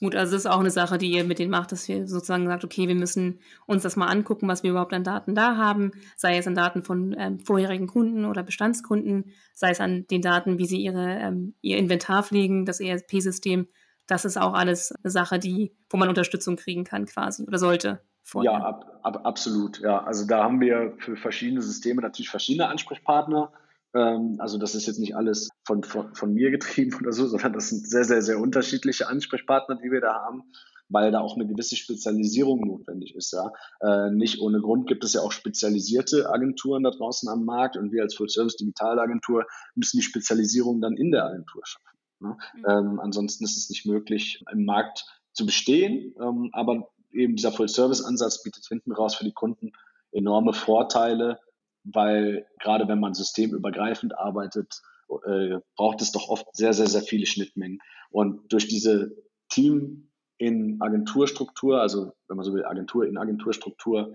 Gut, 0.00 0.16
also 0.16 0.32
das 0.32 0.42
ist 0.44 0.50
auch 0.50 0.58
eine 0.60 0.70
Sache, 0.70 0.98
die 0.98 1.10
ihr 1.10 1.24
mit 1.24 1.38
denen 1.38 1.50
macht, 1.50 1.72
dass 1.72 1.88
wir 1.88 2.06
sozusagen 2.08 2.46
sagt, 2.46 2.64
okay, 2.64 2.88
wir 2.88 2.96
müssen 2.96 3.40
uns 3.66 3.84
das 3.84 3.94
mal 3.96 4.08
angucken, 4.08 4.48
was 4.48 4.62
wir 4.62 4.70
überhaupt 4.70 4.92
an 4.92 5.04
Daten 5.04 5.34
da 5.34 5.56
haben, 5.56 5.92
sei 6.16 6.36
es 6.36 6.46
an 6.46 6.56
Daten 6.56 6.82
von 6.82 7.14
ähm, 7.18 7.38
vorherigen 7.38 7.86
Kunden 7.86 8.24
oder 8.24 8.42
Bestandskunden, 8.42 9.32
sei 9.54 9.70
es 9.70 9.80
an 9.80 10.06
den 10.08 10.20
Daten, 10.20 10.58
wie 10.58 10.66
sie 10.66 10.82
ihre, 10.82 11.18
ähm, 11.20 11.54
ihr 11.60 11.78
Inventar 11.78 12.24
pflegen, 12.24 12.66
das 12.66 12.80
ERP-System 12.80 13.68
das 14.06 14.24
ist 14.24 14.36
auch 14.36 14.54
alles 14.54 14.92
eine 14.92 15.10
Sache, 15.10 15.38
die, 15.38 15.76
wo 15.90 15.96
man 15.96 16.08
Unterstützung 16.08 16.56
kriegen 16.56 16.84
kann 16.84 17.06
quasi 17.06 17.44
oder 17.44 17.58
sollte. 17.58 18.00
Vorher. 18.22 18.52
Ja, 18.52 18.58
ab, 18.58 19.00
ab, 19.02 19.20
absolut. 19.24 19.80
Ja, 19.80 20.02
also 20.02 20.26
da 20.26 20.44
haben 20.44 20.60
wir 20.60 20.94
für 20.98 21.16
verschiedene 21.16 21.60
Systeme 21.62 22.00
natürlich 22.00 22.30
verschiedene 22.30 22.68
Ansprechpartner. 22.68 23.52
Ähm, 23.94 24.36
also 24.38 24.58
das 24.58 24.74
ist 24.74 24.86
jetzt 24.86 24.98
nicht 24.98 25.14
alles 25.14 25.50
von, 25.66 25.82
von, 25.82 26.14
von 26.14 26.32
mir 26.32 26.50
getrieben 26.50 26.94
oder 27.00 27.12
so, 27.12 27.26
sondern 27.26 27.52
das 27.52 27.68
sind 27.68 27.86
sehr, 27.88 28.04
sehr, 28.04 28.22
sehr 28.22 28.38
unterschiedliche 28.38 29.08
Ansprechpartner, 29.08 29.76
die 29.76 29.90
wir 29.90 30.00
da 30.00 30.14
haben 30.14 30.44
weil 30.88 31.10
da 31.10 31.20
auch 31.20 31.34
eine 31.36 31.46
gewisse 31.46 31.76
Spezialisierung 31.76 32.60
notwendig 32.60 33.14
ist. 33.14 33.32
Ja. 33.32 33.52
Äh, 33.80 34.10
nicht 34.10 34.40
ohne 34.40 34.60
Grund 34.60 34.86
gibt 34.86 35.04
es 35.04 35.14
ja 35.14 35.22
auch 35.22 35.32
spezialisierte 35.32 36.30
Agenturen 36.30 36.82
da 36.82 36.90
draußen 36.90 37.28
am 37.28 37.44
Markt 37.44 37.76
und 37.76 37.92
wir 37.92 38.02
als 38.02 38.14
Full-Service-Digitalagentur 38.14 39.46
müssen 39.74 39.98
die 39.98 40.02
Spezialisierung 40.02 40.80
dann 40.80 40.96
in 40.96 41.10
der 41.10 41.24
Agentur 41.24 41.62
schaffen. 41.64 41.93
Ne? 42.24 42.36
Mhm. 42.54 42.64
Ähm, 42.68 43.00
ansonsten 43.00 43.44
ist 43.44 43.56
es 43.56 43.68
nicht 43.70 43.86
möglich, 43.86 44.42
im 44.50 44.64
Markt 44.64 45.06
zu 45.32 45.46
bestehen. 45.46 46.14
Ähm, 46.20 46.50
aber 46.52 46.90
eben 47.12 47.36
dieser 47.36 47.52
Full-Service-Ansatz 47.52 48.42
bietet 48.42 48.66
hinten 48.66 48.92
raus 48.92 49.14
für 49.14 49.24
die 49.24 49.32
Kunden 49.32 49.72
enorme 50.12 50.52
Vorteile, 50.52 51.40
weil 51.84 52.46
gerade 52.60 52.88
wenn 52.88 53.00
man 53.00 53.14
systemübergreifend 53.14 54.18
arbeitet, 54.18 54.80
äh, 55.26 55.58
braucht 55.76 56.00
es 56.00 56.12
doch 56.12 56.28
oft 56.28 56.46
sehr, 56.56 56.72
sehr, 56.72 56.86
sehr 56.86 57.02
viele 57.02 57.26
Schnittmengen. 57.26 57.80
Und 58.10 58.52
durch 58.52 58.68
diese 58.68 59.14
Team 59.48 60.10
in 60.38 60.80
Agenturstruktur, 60.80 61.80
also 61.80 62.12
wenn 62.28 62.36
man 62.36 62.44
so 62.44 62.54
will, 62.54 62.64
Agentur 62.64 63.06
in 63.06 63.18
Agenturstruktur, 63.18 64.14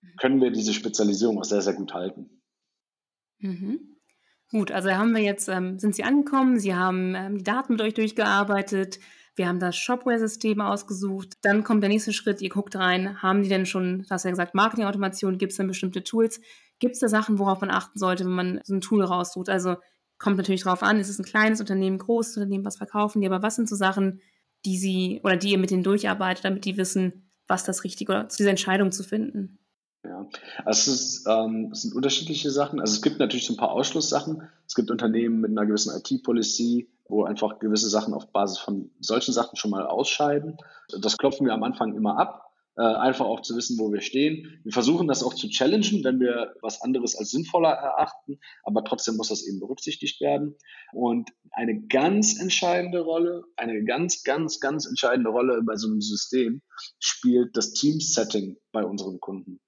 mhm. 0.00 0.16
können 0.18 0.40
wir 0.40 0.50
diese 0.50 0.74
Spezialisierung 0.74 1.38
auch 1.38 1.44
sehr, 1.44 1.62
sehr 1.62 1.74
gut 1.74 1.94
halten. 1.94 2.42
Mhm. 3.38 3.93
Gut, 4.50 4.70
also 4.70 4.90
haben 4.90 5.14
wir 5.14 5.22
jetzt, 5.22 5.48
ähm, 5.48 5.78
sind 5.78 5.94
Sie 5.96 6.04
angekommen, 6.04 6.58
Sie 6.60 6.74
haben 6.74 7.14
ähm, 7.14 7.38
die 7.38 7.44
Daten 7.44 7.72
mit 7.72 7.82
euch 7.82 7.94
durchgearbeitet, 7.94 9.00
wir 9.36 9.48
haben 9.48 9.58
das 9.58 9.76
Shopware-System 9.76 10.60
ausgesucht. 10.60 11.34
Dann 11.42 11.64
kommt 11.64 11.82
der 11.82 11.88
nächste 11.88 12.12
Schritt, 12.12 12.40
ihr 12.40 12.50
guckt 12.50 12.76
rein, 12.76 13.20
haben 13.20 13.42
die 13.42 13.48
denn 13.48 13.66
schon, 13.66 14.02
du 14.02 14.10
hast 14.10 14.24
ja 14.24 14.30
gesagt, 14.30 14.54
Marketing-Automation, 14.54 15.38
gibt 15.38 15.52
es 15.52 15.56
denn 15.56 15.66
bestimmte 15.66 16.04
Tools? 16.04 16.40
Gibt 16.78 16.94
es 16.94 17.00
da 17.00 17.08
Sachen, 17.08 17.38
worauf 17.38 17.60
man 17.60 17.70
achten 17.70 17.98
sollte, 17.98 18.24
wenn 18.24 18.32
man 18.32 18.60
so 18.64 18.74
ein 18.74 18.80
Tool 18.80 19.02
raussucht? 19.02 19.48
Also 19.48 19.76
kommt 20.18 20.36
natürlich 20.36 20.62
darauf 20.62 20.82
an, 20.84 21.00
ist 21.00 21.08
es 21.08 21.18
ein 21.18 21.24
kleines 21.24 21.60
Unternehmen, 21.60 21.98
großes 21.98 22.36
Unternehmen, 22.36 22.64
was 22.64 22.76
verkaufen 22.76 23.20
die, 23.20 23.26
aber 23.26 23.42
was 23.42 23.56
sind 23.56 23.68
so 23.68 23.74
Sachen, 23.74 24.20
die 24.64 24.78
sie 24.78 25.20
oder 25.24 25.36
die 25.36 25.50
ihr 25.50 25.58
mit 25.58 25.70
denen 25.70 25.82
durcharbeitet, 25.82 26.44
damit 26.44 26.64
die 26.64 26.76
wissen, 26.76 27.30
was 27.48 27.64
das 27.64 27.82
Richtige 27.82 28.12
oder 28.12 28.28
zu 28.28 28.38
dieser 28.38 28.50
Entscheidung 28.50 28.92
zu 28.92 29.02
finden? 29.02 29.58
Ja, 30.04 30.28
also 30.66 30.92
es, 30.92 31.00
ist, 31.00 31.26
ähm, 31.26 31.70
es 31.72 31.82
sind 31.82 31.94
unterschiedliche 31.94 32.50
Sachen. 32.50 32.78
Also 32.78 32.92
es 32.92 33.02
gibt 33.02 33.18
natürlich 33.18 33.46
so 33.46 33.54
ein 33.54 33.56
paar 33.56 33.72
Ausschlusssachen. 33.72 34.42
Es 34.66 34.74
gibt 34.74 34.90
Unternehmen 34.90 35.40
mit 35.40 35.50
einer 35.50 35.64
gewissen 35.64 35.96
IT-Policy, 35.96 36.90
wo 37.08 37.24
einfach 37.24 37.58
gewisse 37.58 37.88
Sachen 37.88 38.12
auf 38.12 38.30
Basis 38.30 38.58
von 38.58 38.90
solchen 39.00 39.32
Sachen 39.32 39.56
schon 39.56 39.70
mal 39.70 39.86
ausscheiden. 39.86 40.58
Das 41.00 41.16
klopfen 41.16 41.46
wir 41.46 41.54
am 41.54 41.62
Anfang 41.62 41.94
immer 41.94 42.18
ab, 42.18 42.52
äh, 42.76 42.82
einfach 42.82 43.24
auch 43.24 43.40
zu 43.40 43.56
wissen, 43.56 43.78
wo 43.78 43.92
wir 43.92 44.02
stehen. 44.02 44.60
Wir 44.62 44.72
versuchen 44.72 45.08
das 45.08 45.22
auch 45.22 45.32
zu 45.32 45.48
challengen, 45.48 46.04
wenn 46.04 46.20
wir 46.20 46.54
was 46.60 46.82
anderes 46.82 47.16
als 47.16 47.30
sinnvoller 47.30 47.70
erachten, 47.70 48.40
aber 48.62 48.84
trotzdem 48.84 49.16
muss 49.16 49.28
das 49.28 49.46
eben 49.46 49.60
berücksichtigt 49.60 50.20
werden. 50.20 50.54
Und 50.92 51.30
eine 51.50 51.80
ganz 51.86 52.38
entscheidende 52.38 53.00
Rolle, 53.00 53.44
eine 53.56 53.84
ganz, 53.84 54.22
ganz, 54.22 54.60
ganz 54.60 54.86
entscheidende 54.86 55.30
Rolle 55.30 55.62
bei 55.62 55.76
so 55.76 55.88
einem 55.88 56.02
System 56.02 56.60
spielt 56.98 57.56
das 57.56 57.72
Team-Setting 57.72 58.58
bei 58.70 58.84
unseren 58.84 59.18
Kunden. 59.18 59.60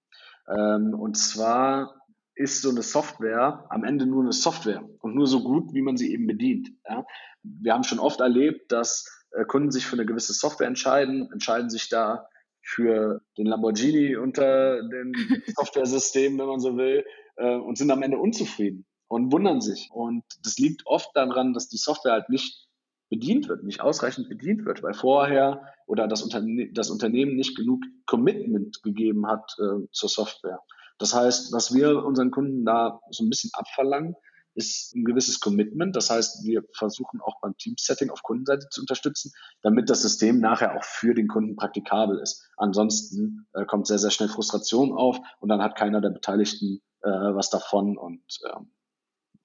Ähm, 0.48 0.94
und 0.94 1.16
zwar 1.16 1.94
ist 2.34 2.62
so 2.62 2.70
eine 2.70 2.82
Software 2.82 3.64
am 3.70 3.84
Ende 3.84 4.06
nur 4.06 4.22
eine 4.22 4.32
Software 4.32 4.84
und 5.00 5.14
nur 5.14 5.26
so 5.26 5.42
gut, 5.42 5.72
wie 5.72 5.82
man 5.82 5.96
sie 5.96 6.12
eben 6.12 6.26
bedient. 6.26 6.68
Ja? 6.88 7.04
Wir 7.42 7.72
haben 7.72 7.84
schon 7.84 7.98
oft 7.98 8.20
erlebt, 8.20 8.70
dass 8.70 9.06
äh, 9.30 9.44
Kunden 9.44 9.70
sich 9.70 9.86
für 9.86 9.96
eine 9.96 10.06
gewisse 10.06 10.34
Software 10.34 10.66
entscheiden, 10.66 11.30
entscheiden 11.32 11.70
sich 11.70 11.88
da 11.88 12.28
für 12.62 13.22
den 13.38 13.46
Lamborghini 13.46 14.16
unter 14.16 14.82
den 14.82 15.12
Software-Systemen, 15.56 16.38
wenn 16.38 16.46
man 16.46 16.60
so 16.60 16.76
will, 16.76 17.04
äh, 17.36 17.54
und 17.54 17.78
sind 17.78 17.90
am 17.90 18.02
Ende 18.02 18.18
unzufrieden 18.18 18.84
und 19.08 19.32
wundern 19.32 19.60
sich. 19.60 19.88
Und 19.92 20.24
das 20.42 20.58
liegt 20.58 20.86
oft 20.86 21.10
daran, 21.14 21.54
dass 21.54 21.68
die 21.68 21.76
Software 21.76 22.12
halt 22.12 22.28
nicht 22.28 22.65
bedient 23.08 23.48
wird, 23.48 23.64
nicht 23.64 23.80
ausreichend 23.80 24.28
bedient 24.28 24.64
wird, 24.64 24.82
weil 24.82 24.94
vorher 24.94 25.62
oder 25.86 26.08
das, 26.08 26.22
Unterne 26.22 26.70
das 26.72 26.90
Unternehmen 26.90 27.36
nicht 27.36 27.56
genug 27.56 27.82
Commitment 28.06 28.82
gegeben 28.82 29.26
hat 29.26 29.54
äh, 29.58 29.86
zur 29.92 30.08
Software. 30.08 30.60
Das 30.98 31.14
heißt, 31.14 31.52
was 31.52 31.74
wir 31.74 32.04
unseren 32.04 32.30
Kunden 32.30 32.64
da 32.64 33.00
so 33.10 33.24
ein 33.24 33.30
bisschen 33.30 33.50
abverlangen, 33.52 34.16
ist 34.54 34.94
ein 34.96 35.04
gewisses 35.04 35.40
Commitment. 35.40 35.94
Das 35.94 36.08
heißt, 36.08 36.44
wir 36.44 36.62
versuchen 36.72 37.20
auch 37.20 37.40
beim 37.40 37.56
Team-Setting 37.58 38.10
auf 38.10 38.22
Kundenseite 38.22 38.68
zu 38.70 38.80
unterstützen, 38.80 39.32
damit 39.62 39.90
das 39.90 40.02
System 40.02 40.40
nachher 40.40 40.74
auch 40.74 40.84
für 40.84 41.14
den 41.14 41.28
Kunden 41.28 41.56
praktikabel 41.56 42.18
ist. 42.18 42.48
Ansonsten 42.56 43.46
äh, 43.52 43.66
kommt 43.66 43.86
sehr, 43.86 43.98
sehr 43.98 44.10
schnell 44.10 44.30
Frustration 44.30 44.92
auf 44.92 45.18
und 45.40 45.50
dann 45.50 45.62
hat 45.62 45.76
keiner 45.76 46.00
der 46.00 46.10
Beteiligten 46.10 46.80
äh, 47.02 47.08
was 47.08 47.50
davon 47.50 47.98
und 47.98 48.22
äh, 48.44 48.56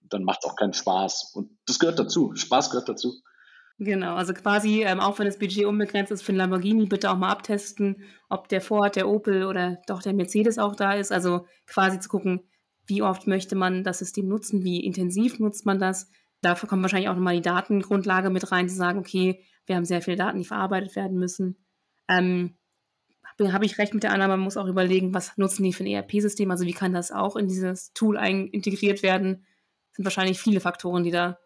dann 0.09 0.23
macht 0.23 0.39
es 0.43 0.49
auch 0.49 0.55
keinen 0.55 0.73
Spaß. 0.73 1.31
Und 1.35 1.57
das 1.67 1.79
gehört 1.79 1.99
dazu. 1.99 2.33
Spaß 2.35 2.69
gehört 2.69 2.89
dazu. 2.89 3.21
Genau, 3.83 4.13
also 4.13 4.35
quasi, 4.35 4.83
ähm, 4.83 4.99
auch 4.99 5.17
wenn 5.17 5.25
das 5.25 5.39
Budget 5.39 5.65
unbegrenzt 5.65 6.11
ist 6.11 6.21
für 6.21 6.33
den 6.33 6.37
Lamborghini, 6.37 6.85
bitte 6.85 7.09
auch 7.09 7.17
mal 7.17 7.31
abtesten, 7.31 8.03
ob 8.29 8.47
der 8.47 8.61
Ford, 8.61 8.95
der 8.95 9.09
Opel 9.09 9.43
oder 9.43 9.79
doch 9.87 10.03
der 10.03 10.13
Mercedes 10.13 10.59
auch 10.59 10.75
da 10.75 10.93
ist. 10.93 11.11
Also 11.11 11.47
quasi 11.65 11.99
zu 11.99 12.07
gucken, 12.07 12.41
wie 12.85 13.01
oft 13.01 13.25
möchte 13.25 13.55
man 13.55 13.83
das 13.83 13.97
System 13.97 14.27
nutzen, 14.27 14.63
wie 14.63 14.85
intensiv 14.85 15.39
nutzt 15.39 15.65
man 15.65 15.79
das. 15.79 16.11
Dafür 16.41 16.69
kommt 16.69 16.83
wahrscheinlich 16.83 17.09
auch 17.09 17.15
nochmal 17.15 17.35
die 17.35 17.41
Datengrundlage 17.41 18.29
mit 18.29 18.51
rein, 18.51 18.69
zu 18.69 18.75
sagen, 18.75 18.99
okay, 18.99 19.43
wir 19.65 19.75
haben 19.75 19.85
sehr 19.85 20.03
viele 20.03 20.17
Daten, 20.17 20.37
die 20.37 20.45
verarbeitet 20.45 20.95
werden 20.95 21.17
müssen. 21.17 21.57
Ähm, 22.07 22.53
habe 23.39 23.65
ich 23.65 23.79
recht 23.79 23.95
mit 23.95 24.03
der 24.03 24.13
Annahme, 24.13 24.33
man 24.33 24.41
muss 24.41 24.57
auch 24.57 24.67
überlegen, 24.67 25.15
was 25.15 25.35
nutzen 25.39 25.63
die 25.63 25.73
für 25.73 25.83
ein 25.83 25.87
ERP-System, 25.87 26.51
also 26.51 26.67
wie 26.67 26.73
kann 26.73 26.93
das 26.93 27.11
auch 27.11 27.35
in 27.35 27.47
dieses 27.47 27.93
Tool 27.93 28.17
integriert 28.17 29.01
werden. 29.01 29.47
Das 29.87 29.95
sind 29.95 30.05
wahrscheinlich 30.05 30.39
viele 30.39 30.59
Faktoren, 30.59 31.03
die 31.03 31.09
da 31.09 31.39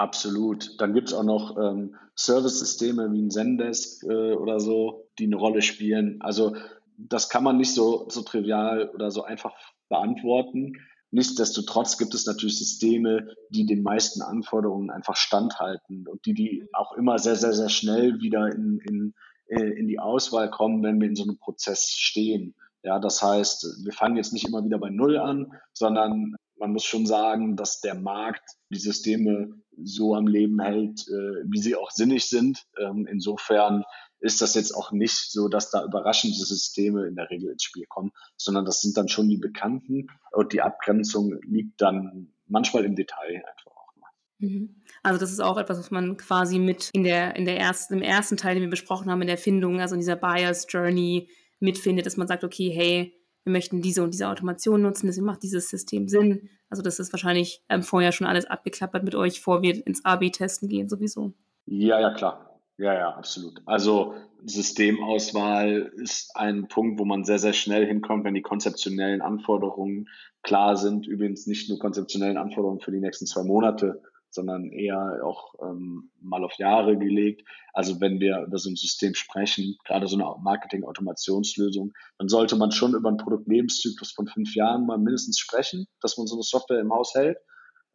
Absolut. 0.00 0.80
Dann 0.80 0.94
gibt 0.94 1.08
es 1.08 1.14
auch 1.14 1.24
noch 1.24 1.58
ähm, 1.58 1.94
Service-Systeme 2.16 3.12
wie 3.12 3.20
ein 3.20 3.30
Zendesk 3.30 4.02
äh, 4.04 4.32
oder 4.32 4.58
so, 4.58 5.10
die 5.18 5.26
eine 5.26 5.36
Rolle 5.36 5.60
spielen. 5.60 6.22
Also 6.22 6.56
das 6.96 7.28
kann 7.28 7.44
man 7.44 7.58
nicht 7.58 7.74
so, 7.74 8.08
so 8.08 8.22
trivial 8.22 8.88
oder 8.94 9.10
so 9.10 9.24
einfach 9.24 9.52
beantworten. 9.90 10.72
Nichtsdestotrotz 11.10 11.98
gibt 11.98 12.14
es 12.14 12.24
natürlich 12.24 12.56
Systeme, 12.56 13.28
die 13.50 13.66
den 13.66 13.82
meisten 13.82 14.22
Anforderungen 14.22 14.90
einfach 14.90 15.16
standhalten 15.16 16.08
und 16.08 16.24
die, 16.24 16.32
die 16.32 16.66
auch 16.72 16.92
immer 16.92 17.18
sehr, 17.18 17.36
sehr, 17.36 17.52
sehr 17.52 17.68
schnell 17.68 18.20
wieder 18.20 18.46
in, 18.46 18.78
in, 18.78 19.14
äh, 19.48 19.78
in 19.78 19.86
die 19.86 19.98
Auswahl 19.98 20.48
kommen, 20.48 20.82
wenn 20.82 20.98
wir 20.98 21.08
in 21.08 21.16
so 21.16 21.24
einem 21.24 21.36
Prozess 21.36 21.90
stehen. 21.90 22.54
Ja, 22.82 23.00
das 23.00 23.22
heißt, 23.22 23.84
wir 23.84 23.92
fangen 23.92 24.16
jetzt 24.16 24.32
nicht 24.32 24.48
immer 24.48 24.64
wieder 24.64 24.78
bei 24.78 24.88
Null 24.88 25.18
an, 25.18 25.52
sondern 25.74 26.36
man 26.58 26.72
muss 26.72 26.84
schon 26.84 27.06
sagen, 27.06 27.56
dass 27.56 27.80
der 27.80 27.96
Markt 27.96 28.56
die 28.70 28.78
Systeme 28.78 29.60
so 29.76 30.14
am 30.14 30.26
Leben 30.26 30.60
hält, 30.60 31.06
äh, 31.08 31.44
wie 31.46 31.60
sie 31.60 31.76
auch 31.76 31.90
sinnig 31.90 32.26
sind. 32.26 32.66
Ähm, 32.78 33.06
insofern 33.10 33.84
ist 34.20 34.42
das 34.42 34.54
jetzt 34.54 34.72
auch 34.72 34.92
nicht 34.92 35.30
so, 35.30 35.48
dass 35.48 35.70
da 35.70 35.84
überraschende 35.84 36.36
Systeme 36.36 37.06
in 37.06 37.16
der 37.16 37.30
Regel 37.30 37.50
ins 37.50 37.64
Spiel 37.64 37.86
kommen, 37.88 38.12
sondern 38.36 38.64
das 38.64 38.82
sind 38.82 38.96
dann 38.96 39.08
schon 39.08 39.28
die 39.28 39.38
bekannten 39.38 40.08
und 40.32 40.52
die 40.52 40.60
Abgrenzung 40.60 41.38
liegt 41.42 41.80
dann 41.80 42.32
manchmal 42.46 42.84
im 42.84 42.96
Detail 42.96 43.42
einfach 43.48 43.70
auch 43.70 43.96
mal. 43.96 44.10
Mhm. 44.38 44.82
Also 45.02 45.18
das 45.18 45.32
ist 45.32 45.40
auch 45.40 45.56
etwas, 45.56 45.78
was 45.78 45.90
man 45.90 46.16
quasi 46.16 46.58
mit 46.58 46.90
in 46.92 47.02
der, 47.02 47.36
in 47.36 47.46
der 47.46 47.58
ersten, 47.58 47.94
im 47.94 48.02
ersten 48.02 48.36
Teil, 48.36 48.54
den 48.54 48.64
wir 48.64 48.70
besprochen 48.70 49.10
haben, 49.10 49.22
in 49.22 49.28
der 49.28 49.38
Findung, 49.38 49.80
also 49.80 49.94
in 49.94 50.00
dieser 50.00 50.16
Buyers 50.16 50.66
Journey 50.68 51.30
mitfindet, 51.58 52.04
dass 52.04 52.16
man 52.16 52.28
sagt, 52.28 52.44
okay, 52.44 52.70
hey, 52.70 53.14
wir 53.44 53.52
möchten 53.52 53.80
diese 53.80 54.02
und 54.02 54.12
diese 54.12 54.28
Automation 54.28 54.82
nutzen, 54.82 55.06
deswegen 55.06 55.26
macht 55.26 55.42
dieses 55.42 55.70
System 55.70 56.08
Sinn. 56.08 56.50
Also 56.70 56.82
das 56.82 56.98
ist 56.98 57.12
wahrscheinlich 57.12 57.62
ähm, 57.68 57.82
vorher 57.82 58.12
schon 58.12 58.26
alles 58.26 58.46
abgeklappert 58.46 59.02
mit 59.04 59.14
euch, 59.14 59.34
bevor 59.34 59.60
wir 59.62 59.86
ins 59.86 60.04
AB-Testen 60.04 60.68
gehen 60.68 60.88
sowieso. 60.88 61.32
Ja, 61.66 62.00
ja, 62.00 62.14
klar. 62.14 62.60
Ja, 62.78 62.94
ja, 62.94 63.10
absolut. 63.10 63.60
Also 63.66 64.14
Systemauswahl 64.44 65.92
ist 65.96 66.30
ein 66.34 66.68
Punkt, 66.68 66.98
wo 66.98 67.04
man 67.04 67.24
sehr, 67.24 67.38
sehr 67.38 67.52
schnell 67.52 67.86
hinkommt, 67.86 68.24
wenn 68.24 68.34
die 68.34 68.40
konzeptionellen 68.40 69.20
Anforderungen 69.20 70.08
klar 70.42 70.76
sind. 70.76 71.06
Übrigens 71.06 71.46
nicht 71.46 71.68
nur 71.68 71.78
konzeptionellen 71.78 72.38
Anforderungen 72.38 72.80
für 72.80 72.92
die 72.92 73.00
nächsten 73.00 73.26
zwei 73.26 73.42
Monate, 73.42 74.00
sondern 74.34 74.70
eher 74.70 75.20
auch 75.24 75.54
ähm, 75.62 76.10
mal 76.20 76.44
auf 76.44 76.54
Jahre 76.54 76.96
gelegt. 76.96 77.46
Also 77.72 78.00
wenn 78.00 78.20
wir 78.20 78.44
über 78.46 78.58
so 78.58 78.70
ein 78.70 78.76
System 78.76 79.14
sprechen, 79.14 79.76
gerade 79.84 80.06
so 80.06 80.16
eine 80.16 80.24
Marketing-Automationslösung, 80.42 81.92
dann 82.18 82.28
sollte 82.28 82.56
man 82.56 82.72
schon 82.72 82.94
über 82.94 83.08
einen 83.08 83.18
Produktlebenszyklus 83.18 84.12
von 84.12 84.26
fünf 84.26 84.54
Jahren 84.54 84.86
mal 84.86 84.98
mindestens 84.98 85.38
sprechen, 85.38 85.86
dass 86.00 86.16
man 86.16 86.26
so 86.26 86.36
eine 86.36 86.42
Software 86.42 86.80
im 86.80 86.92
Haus 86.92 87.14
hält. 87.14 87.38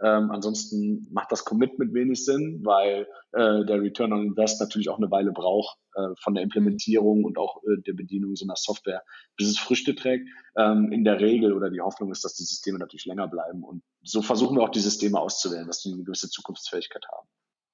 Ähm, 0.02 0.30
ansonsten 0.32 1.08
macht 1.12 1.32
das 1.32 1.46
Commitment 1.46 1.94
wenig 1.94 2.26
Sinn, 2.26 2.62
weil 2.64 3.08
äh, 3.32 3.66
der 3.66 3.82
Return 3.82 4.12
on 4.12 4.26
Invest 4.28 4.60
natürlich 4.60 4.90
auch 4.90 4.98
eine 4.98 5.10
Weile 5.10 5.32
braucht 5.32 5.78
äh, 5.96 6.10
von 6.22 6.34
der 6.34 6.44
Implementierung 6.44 7.24
und 7.24 7.38
auch 7.38 7.64
äh, 7.64 7.82
der 7.82 7.94
Bedienung 7.94 8.36
so 8.36 8.46
einer 8.46 8.58
Software, 8.58 9.04
bis 9.38 9.48
es 9.48 9.58
Früchte 9.58 9.96
trägt. 9.96 10.28
Ähm, 10.58 10.92
in 10.92 11.06
der 11.06 11.22
Regel 11.22 11.54
oder 11.54 11.70
die 11.70 11.80
Hoffnung 11.80 12.12
ist, 12.12 12.26
dass 12.26 12.36
die 12.36 12.44
Systeme 12.44 12.78
natürlich 12.78 13.06
länger 13.06 13.28
bleiben. 13.28 13.64
Und 13.64 13.84
so 14.04 14.22
versuchen 14.22 14.58
wir 14.58 14.64
auch 14.64 14.70
die 14.70 14.82
Systeme 14.82 15.20
auszuwählen, 15.20 15.68
dass 15.68 15.82
sie 15.82 15.94
eine 15.94 16.04
gewisse 16.04 16.30
Zukunftsfähigkeit 16.30 17.06
haben. 17.12 17.28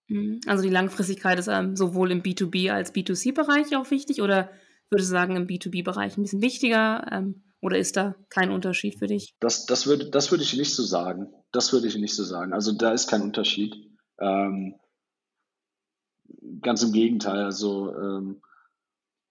Mhm. 0.07 0.41
Also 0.45 0.63
die 0.63 0.69
Langfristigkeit 0.69 1.39
ist 1.39 1.47
ähm, 1.47 1.75
sowohl 1.75 2.11
im 2.11 2.21
B2B 2.21 2.71
als 2.71 2.93
B2C-Bereich 2.93 3.75
auch 3.75 3.89
wichtig 3.89 4.21
oder 4.21 4.49
würdest 4.91 5.09
du 5.09 5.13
sagen, 5.13 5.37
im 5.37 5.47
B2B-Bereich 5.47 6.17
ein 6.17 6.23
bisschen 6.23 6.41
wichtiger? 6.41 7.07
Ähm, 7.11 7.43
oder 7.61 7.77
ist 7.77 7.95
da 7.95 8.15
kein 8.29 8.51
Unterschied 8.51 8.97
für 8.97 9.07
dich? 9.07 9.35
Das, 9.39 9.65
das, 9.65 9.85
würde, 9.85 10.09
das 10.09 10.31
würde 10.31 10.43
ich 10.43 10.57
nicht 10.57 10.73
so 10.73 10.83
sagen. 10.83 11.31
Das 11.51 11.71
würde 11.71 11.87
ich 11.87 11.95
nicht 11.95 12.15
so 12.15 12.23
sagen. 12.23 12.53
Also 12.53 12.71
da 12.71 12.91
ist 12.91 13.07
kein 13.07 13.21
Unterschied. 13.21 13.75
Ähm, 14.19 14.75
ganz 16.61 16.81
im 16.83 16.91
Gegenteil. 16.91 17.43
Also 17.43 17.95
ähm, 17.95 18.41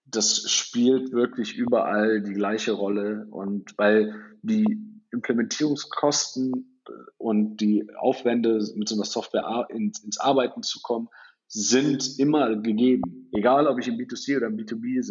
das 0.05 0.51
spielt 0.51 1.13
wirklich 1.13 1.55
überall 1.55 2.23
die 2.23 2.35
gleiche 2.35 2.73
Rolle. 2.73 3.27
Und 3.31 3.77
weil 3.77 4.15
die 4.43 4.79
Implementierungskosten 5.13 6.81
und 7.19 7.57
die 7.57 7.89
Aufwände 7.97 8.65
mit 8.75 8.89
so 8.89 8.95
einer 8.95 9.05
Software 9.05 9.67
ins, 9.71 10.03
ins 10.05 10.19
Arbeiten 10.19 10.63
zu 10.63 10.81
kommen, 10.83 11.09
sind 11.49 12.19
immer 12.19 12.55
gegeben. 12.57 13.29
Egal, 13.33 13.67
ob 13.67 13.79
ich 13.81 13.89
im 13.89 13.97
B2C 13.97 14.37
oder 14.37 14.47
im 14.47 14.57
B2B 14.57 15.03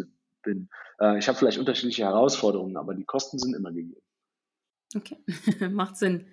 bin. 0.42 0.68
Äh, 1.00 1.18
ich 1.18 1.28
habe 1.28 1.38
vielleicht 1.38 1.58
unterschiedliche 1.58 2.04
Herausforderungen, 2.04 2.76
aber 2.76 2.94
die 2.94 3.04
Kosten 3.04 3.38
sind 3.38 3.54
immer 3.54 3.72
gegeben. 3.72 4.02
Okay, 4.94 5.18
macht 5.70 5.96
Sinn. 5.96 6.26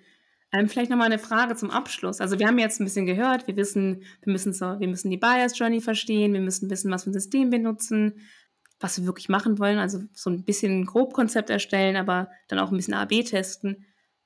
Ähm, 0.52 0.68
vielleicht 0.68 0.90
nochmal 0.90 1.06
eine 1.06 1.18
Frage 1.18 1.56
zum 1.56 1.70
Abschluss. 1.70 2.20
Also 2.20 2.38
wir 2.38 2.46
haben 2.46 2.58
jetzt 2.58 2.80
ein 2.80 2.84
bisschen 2.84 3.06
gehört, 3.06 3.46
wir 3.46 3.56
wissen, 3.56 4.02
wir 4.22 4.32
müssen, 4.32 4.52
so, 4.52 4.80
wir 4.80 4.88
müssen 4.88 5.10
die 5.10 5.18
Bias 5.18 5.58
Journey 5.58 5.80
verstehen, 5.80 6.32
wir 6.32 6.40
müssen 6.40 6.70
wissen, 6.70 6.90
was 6.90 7.04
für 7.04 7.10
ein 7.10 7.14
System 7.14 7.52
wir 7.52 7.58
nutzen, 7.58 8.20
was 8.80 8.98
wir 8.98 9.06
wirklich 9.06 9.28
machen 9.28 9.58
wollen, 9.58 9.78
also 9.78 10.00
so 10.14 10.30
ein 10.30 10.44
bisschen 10.44 10.80
ein 10.80 10.86
Grobkonzept 10.86 11.50
erstellen, 11.50 11.96
aber 11.96 12.30
dann 12.48 12.60
auch 12.60 12.70
ein 12.70 12.76
bisschen 12.76 12.94
AB 12.94 13.24
testen. 13.24 13.84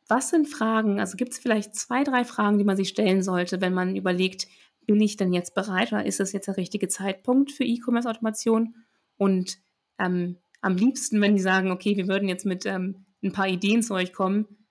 Was 0.09 0.31
sind 0.31 0.47
Fragen? 0.47 1.01
Also 1.01 1.17
gibt 1.17 1.33
es 1.33 1.39
vielleicht 1.39 1.75
zwei, 1.75 2.05
drei 2.05 2.25
Fragen, 2.25 2.59
die 2.59 2.65
man 2.65 2.77
sich 2.77 2.89
stellen 2.89 3.23
sollte, 3.23 3.61
wenn 3.61 3.75
man 3.75 3.97
überlegt, 3.97 4.47
bin 4.87 5.01
ich 5.01 5.17
denn 5.17 5.33
jetzt 5.33 5.55
bereit 5.55 5.93
oder 5.93 6.07
ist 6.07 6.21
das 6.21 6.33
jetzt 6.33 6.47
der 6.47 6.57
richtige 6.57 6.89
Zeitpunkt 6.89 7.51
für 7.51 7.65
E-Commerce-Automation? 7.65 8.75
Und 9.17 9.59
ähm, 9.99 10.39
am 10.61 10.77
liebsten, 10.77 11.21
wenn 11.21 11.35
die 11.35 11.43
sagen, 11.43 11.71
okay, 11.71 11.97
wir 11.97 12.09
würden 12.09 12.29
jetzt 12.29 12.47
mit 12.47 12.67
ähm, 12.67 13.07
ein 13.23 13.33
paar 13.33 13.49
Ideen 13.49 13.83
zu 13.83 13.95
euch 13.95 14.13
kommen, 14.13 14.63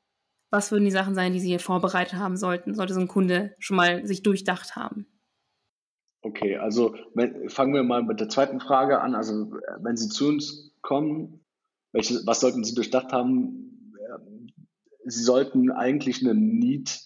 was 0.49 0.71
würden 0.71 0.85
die 0.85 0.91
Sachen 0.91 1.15
sein, 1.15 1.33
die 1.33 1.39
sie 1.39 1.47
hier 1.47 1.59
vorbereitet 1.59 2.19
haben 2.19 2.35
sollten? 2.35 2.75
Sollte 2.75 2.93
so 2.93 2.99
ein 2.99 3.07
Kunde 3.07 3.55
schon 3.59 3.77
mal 3.77 4.05
sich 4.05 4.21
durchdacht 4.21 4.75
haben? 4.75 5.07
Okay, 6.23 6.57
also 6.57 6.95
wenn, 7.15 7.49
fangen 7.49 7.73
wir 7.73 7.83
mal 7.83 8.03
mit 8.03 8.19
der 8.19 8.29
zweiten 8.29 8.59
Frage 8.59 9.01
an. 9.01 9.15
Also 9.15 9.51
wenn 9.79 9.97
Sie 9.97 10.09
zu 10.09 10.27
uns 10.27 10.75
kommen, 10.81 11.45
welche, 11.93 12.19
was 12.25 12.41
sollten 12.41 12.63
Sie 12.63 12.75
durchdacht 12.75 13.11
haben? 13.11 13.95
Sie 15.05 15.23
sollten 15.23 15.71
eigentlich 15.71 16.21
eine 16.21 16.35
Need 16.35 16.99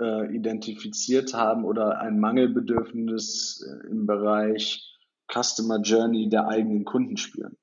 äh, 0.00 0.34
identifiziert 0.34 1.34
haben 1.34 1.64
oder 1.64 2.00
ein 2.00 2.20
Mangelbedürfnis 2.20 3.66
äh, 3.66 3.88
im 3.88 4.06
Bereich 4.06 4.98
Customer 5.32 5.80
Journey 5.80 6.28
der 6.28 6.46
eigenen 6.46 6.84
Kunden 6.84 7.16
spüren. 7.16 7.56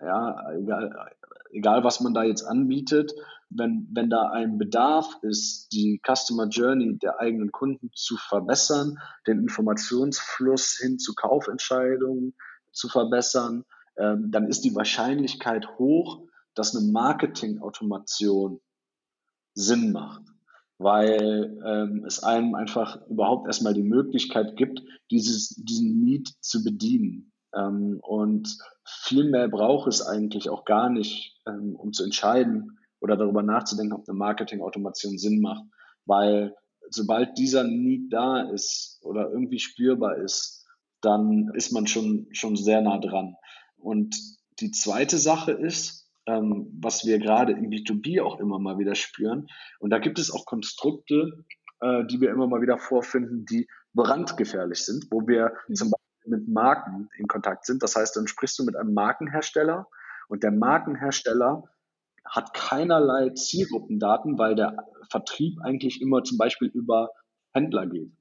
Ja, 0.00 0.52
egal, 0.52 1.12
egal 1.50 1.84
was 1.84 2.00
man 2.00 2.14
da 2.14 2.22
jetzt 2.22 2.42
anbietet, 2.42 3.12
wenn, 3.50 3.88
wenn 3.92 4.10
da 4.10 4.30
ein 4.30 4.58
Bedarf 4.58 5.18
ist, 5.22 5.72
die 5.72 6.00
Customer 6.06 6.48
Journey 6.48 6.98
der 6.98 7.18
eigenen 7.18 7.50
Kunden 7.50 7.90
zu 7.94 8.16
verbessern, 8.16 8.98
den 9.26 9.38
Informationsfluss 9.38 10.78
hin 10.80 10.98
zu 10.98 11.14
Kaufentscheidungen 11.14 12.34
zu 12.72 12.88
verbessern, 12.88 13.64
ähm, 13.96 14.30
dann 14.30 14.46
ist 14.46 14.64
die 14.64 14.74
Wahrscheinlichkeit 14.74 15.66
hoch, 15.78 16.22
dass 16.54 16.76
eine 16.76 16.86
Marketing-Automation 16.92 18.60
Sinn 19.54 19.92
macht, 19.92 20.22
weil 20.76 21.58
ähm, 21.64 22.04
es 22.04 22.22
einem 22.22 22.54
einfach 22.54 23.06
überhaupt 23.08 23.46
erstmal 23.46 23.74
die 23.74 23.82
Möglichkeit 23.82 24.56
gibt, 24.56 24.82
dieses, 25.10 25.48
diesen 25.56 26.04
Need 26.04 26.28
zu 26.40 26.62
bedienen. 26.62 27.32
Ähm, 27.54 28.00
und 28.02 28.58
viel 28.84 29.30
mehr 29.30 29.48
braucht 29.48 29.88
es 29.88 30.02
eigentlich 30.02 30.50
auch 30.50 30.64
gar 30.64 30.90
nicht, 30.90 31.36
ähm, 31.46 31.74
um 31.76 31.92
zu 31.92 32.04
entscheiden 32.04 32.78
oder 33.00 33.16
darüber 33.16 33.42
nachzudenken, 33.42 33.94
ob 33.94 34.08
eine 34.08 34.18
Marketing-Automation 34.18 35.18
Sinn 35.18 35.40
macht. 35.40 35.64
Weil 36.04 36.54
sobald 36.90 37.38
dieser 37.38 37.64
Need 37.64 38.12
da 38.12 38.42
ist 38.42 38.98
oder 39.02 39.30
irgendwie 39.30 39.58
spürbar 39.58 40.16
ist, 40.16 40.66
dann 41.00 41.50
ist 41.54 41.72
man 41.72 41.86
schon, 41.86 42.28
schon 42.32 42.56
sehr 42.56 42.80
nah 42.80 42.98
dran. 42.98 43.36
Und 43.76 44.16
die 44.60 44.70
zweite 44.70 45.18
Sache 45.18 45.52
ist, 45.52 46.08
ähm, 46.26 46.68
was 46.80 47.06
wir 47.06 47.18
gerade 47.18 47.52
im 47.52 47.70
B2B 47.70 48.22
auch 48.22 48.40
immer 48.40 48.58
mal 48.58 48.78
wieder 48.78 48.94
spüren, 48.94 49.46
und 49.78 49.90
da 49.90 49.98
gibt 49.98 50.18
es 50.18 50.30
auch 50.32 50.44
Konstrukte, 50.44 51.44
äh, 51.80 52.04
die 52.06 52.20
wir 52.20 52.30
immer 52.30 52.46
mal 52.46 52.60
wieder 52.60 52.78
vorfinden, 52.78 53.44
die 53.46 53.68
brandgefährlich 53.94 54.84
sind, 54.84 55.06
wo 55.10 55.26
wir 55.26 55.52
mhm. 55.68 55.74
zum 55.74 55.90
Beispiel 55.90 56.07
mit 56.28 56.48
Marken 56.48 57.08
in 57.16 57.26
Kontakt 57.26 57.66
sind. 57.66 57.82
Das 57.82 57.96
heißt, 57.96 58.16
dann 58.16 58.28
sprichst 58.28 58.58
du 58.58 58.64
mit 58.64 58.76
einem 58.76 58.94
Markenhersteller 58.94 59.88
und 60.28 60.42
der 60.42 60.52
Markenhersteller 60.52 61.64
hat 62.24 62.54
keinerlei 62.54 63.30
Zielgruppendaten, 63.30 64.38
weil 64.38 64.54
der 64.54 64.76
Vertrieb 65.10 65.58
eigentlich 65.62 66.00
immer 66.00 66.22
zum 66.24 66.36
Beispiel 66.38 66.68
über 66.68 67.10
Händler 67.52 67.86
geht. 67.86 68.12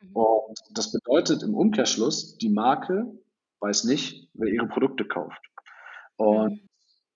Mhm. 0.00 0.16
Und 0.16 0.58
das 0.72 0.92
bedeutet 0.92 1.42
im 1.42 1.54
Umkehrschluss, 1.54 2.36
die 2.38 2.48
Marke 2.48 3.06
weiß 3.60 3.84
nicht, 3.84 4.28
wer 4.34 4.52
ihre 4.52 4.66
Produkte 4.66 5.04
kauft. 5.04 5.40
Und 6.16 6.52
mhm. 6.52 6.68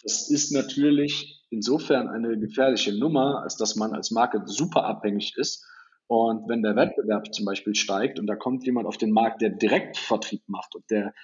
das 0.02 0.30
ist 0.30 0.52
natürlich 0.52 1.44
insofern 1.50 2.08
eine 2.08 2.38
gefährliche 2.38 2.96
Nummer, 2.96 3.42
als 3.42 3.56
dass 3.56 3.76
man 3.76 3.92
als 3.92 4.10
Marke 4.10 4.42
super 4.46 4.84
abhängig 4.84 5.34
ist 5.36 5.66
und 6.10 6.48
wenn 6.48 6.60
der 6.64 6.74
Wettbewerb 6.74 7.32
zum 7.32 7.44
Beispiel 7.44 7.76
steigt 7.76 8.18
und 8.18 8.26
da 8.26 8.34
kommt 8.34 8.66
jemand 8.66 8.88
auf 8.88 8.96
den 8.96 9.12
Markt, 9.12 9.42
der 9.42 9.50
Direktvertrieb 9.50 10.42
macht 10.48 10.74
und 10.74 10.90
der 10.90 11.14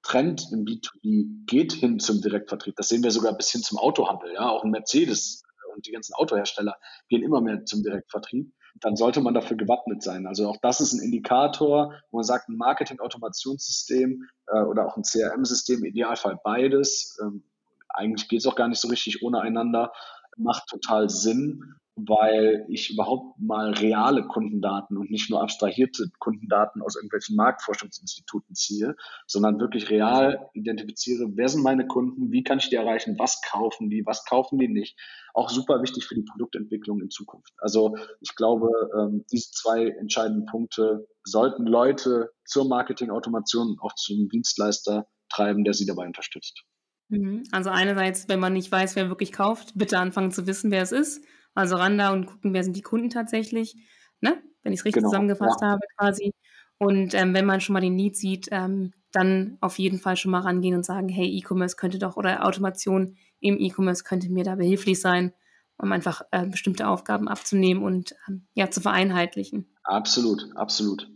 Trend 0.00 0.48
im 0.50 0.64
B2B 0.64 1.44
geht 1.44 1.74
hin 1.74 1.98
zum 1.98 2.22
Direktvertrieb, 2.22 2.74
das 2.76 2.88
sehen 2.88 3.02
wir 3.02 3.10
sogar 3.10 3.36
bis 3.36 3.50
hin 3.50 3.60
zum 3.60 3.76
Autohandel, 3.76 4.32
ja, 4.32 4.48
auch 4.48 4.64
ein 4.64 4.70
Mercedes 4.70 5.42
und 5.74 5.86
die 5.86 5.92
ganzen 5.92 6.14
Autohersteller 6.14 6.78
gehen 7.10 7.22
immer 7.22 7.42
mehr 7.42 7.66
zum 7.66 7.82
Direktvertrieb, 7.82 8.50
dann 8.80 8.96
sollte 8.96 9.20
man 9.20 9.34
dafür 9.34 9.58
gewappnet 9.58 10.02
sein. 10.02 10.26
Also 10.26 10.48
auch 10.48 10.56
das 10.62 10.80
ist 10.80 10.94
ein 10.94 11.02
Indikator, 11.02 11.92
wo 12.10 12.16
man 12.16 12.24
sagt, 12.24 12.48
ein 12.48 12.56
Marketing-Automationssystem 12.56 14.26
äh, 14.46 14.62
oder 14.62 14.86
auch 14.86 14.96
ein 14.96 15.02
CRM-System, 15.02 15.84
Idealfall 15.84 16.38
beides, 16.42 17.18
ähm, 17.20 17.44
eigentlich 17.90 18.26
geht 18.26 18.38
es 18.38 18.46
auch 18.46 18.56
gar 18.56 18.68
nicht 18.68 18.80
so 18.80 18.88
richtig 18.88 19.22
ohne 19.22 19.42
einander, 19.42 19.92
macht 20.38 20.66
total 20.68 21.10
Sinn 21.10 21.74
weil 21.96 22.64
ich 22.68 22.90
überhaupt 22.90 23.38
mal 23.38 23.72
reale 23.72 24.26
Kundendaten 24.26 24.96
und 24.96 25.10
nicht 25.10 25.30
nur 25.30 25.42
abstrahierte 25.42 26.10
Kundendaten 26.18 26.82
aus 26.82 26.96
irgendwelchen 26.96 27.36
Marktforschungsinstituten 27.36 28.54
ziehe, 28.54 28.96
sondern 29.26 29.60
wirklich 29.60 29.90
real 29.90 30.48
identifiziere, 30.54 31.26
wer 31.34 31.48
sind 31.48 31.62
meine 31.62 31.86
Kunden, 31.86 32.30
wie 32.30 32.42
kann 32.42 32.58
ich 32.58 32.70
die 32.70 32.76
erreichen, 32.76 33.16
was 33.18 33.40
kaufen 33.42 33.90
die, 33.90 34.04
was 34.06 34.24
kaufen 34.24 34.58
die 34.58 34.68
nicht. 34.68 34.98
Auch 35.34 35.50
super 35.50 35.82
wichtig 35.82 36.06
für 36.06 36.14
die 36.14 36.24
Produktentwicklung 36.24 37.00
in 37.00 37.10
Zukunft. 37.10 37.52
Also 37.58 37.96
ich 38.20 38.34
glaube, 38.34 38.68
ähm, 38.98 39.24
diese 39.30 39.50
zwei 39.50 39.88
entscheidenden 39.88 40.46
Punkte 40.46 41.06
sollten 41.24 41.66
Leute 41.66 42.30
zur 42.44 42.68
Marketingautomation 42.68 43.68
und 43.68 43.80
auch 43.80 43.94
zum 43.94 44.28
Dienstleister 44.28 45.06
treiben, 45.28 45.64
der 45.64 45.74
sie 45.74 45.86
dabei 45.86 46.06
unterstützt. 46.06 46.64
Mhm. 47.08 47.42
Also 47.52 47.70
einerseits, 47.70 48.28
wenn 48.28 48.40
man 48.40 48.52
nicht 48.52 48.70
weiß, 48.70 48.96
wer 48.96 49.08
wirklich 49.08 49.32
kauft, 49.32 49.72
bitte 49.74 49.98
anfangen 49.98 50.30
zu 50.30 50.46
wissen, 50.46 50.70
wer 50.70 50.82
es 50.82 50.92
ist 50.92 51.24
also 51.54 51.76
ran 51.76 51.98
da 51.98 52.12
und 52.12 52.26
gucken, 52.26 52.54
wer 52.54 52.64
sind 52.64 52.76
die 52.76 52.82
Kunden 52.82 53.10
tatsächlich, 53.10 53.76
ne? 54.20 54.42
wenn 54.62 54.72
ich 54.72 54.80
es 54.80 54.84
richtig 54.84 55.02
genau, 55.02 55.10
zusammengefasst 55.10 55.60
ja. 55.62 55.68
habe 55.68 55.80
quasi. 55.96 56.32
Und 56.78 57.14
ähm, 57.14 57.34
wenn 57.34 57.44
man 57.44 57.60
schon 57.60 57.74
mal 57.74 57.80
den 57.80 57.96
Need 57.96 58.16
sieht, 58.16 58.48
ähm, 58.50 58.92
dann 59.12 59.58
auf 59.60 59.78
jeden 59.78 59.98
Fall 59.98 60.16
schon 60.16 60.30
mal 60.30 60.40
rangehen 60.40 60.74
und 60.74 60.84
sagen, 60.84 61.08
hey, 61.08 61.26
E-Commerce 61.26 61.76
könnte 61.76 61.98
doch 61.98 62.16
oder 62.16 62.46
Automation 62.46 63.16
im 63.40 63.58
E-Commerce 63.58 64.04
könnte 64.04 64.30
mir 64.30 64.44
da 64.44 64.54
behilflich 64.54 65.00
sein, 65.00 65.32
um 65.76 65.92
einfach 65.92 66.22
äh, 66.30 66.46
bestimmte 66.46 66.86
Aufgaben 66.86 67.28
abzunehmen 67.28 67.82
und 67.82 68.14
ähm, 68.28 68.46
ja 68.54 68.70
zu 68.70 68.80
vereinheitlichen. 68.80 69.66
Absolut, 69.82 70.44
absolut. 70.54 71.10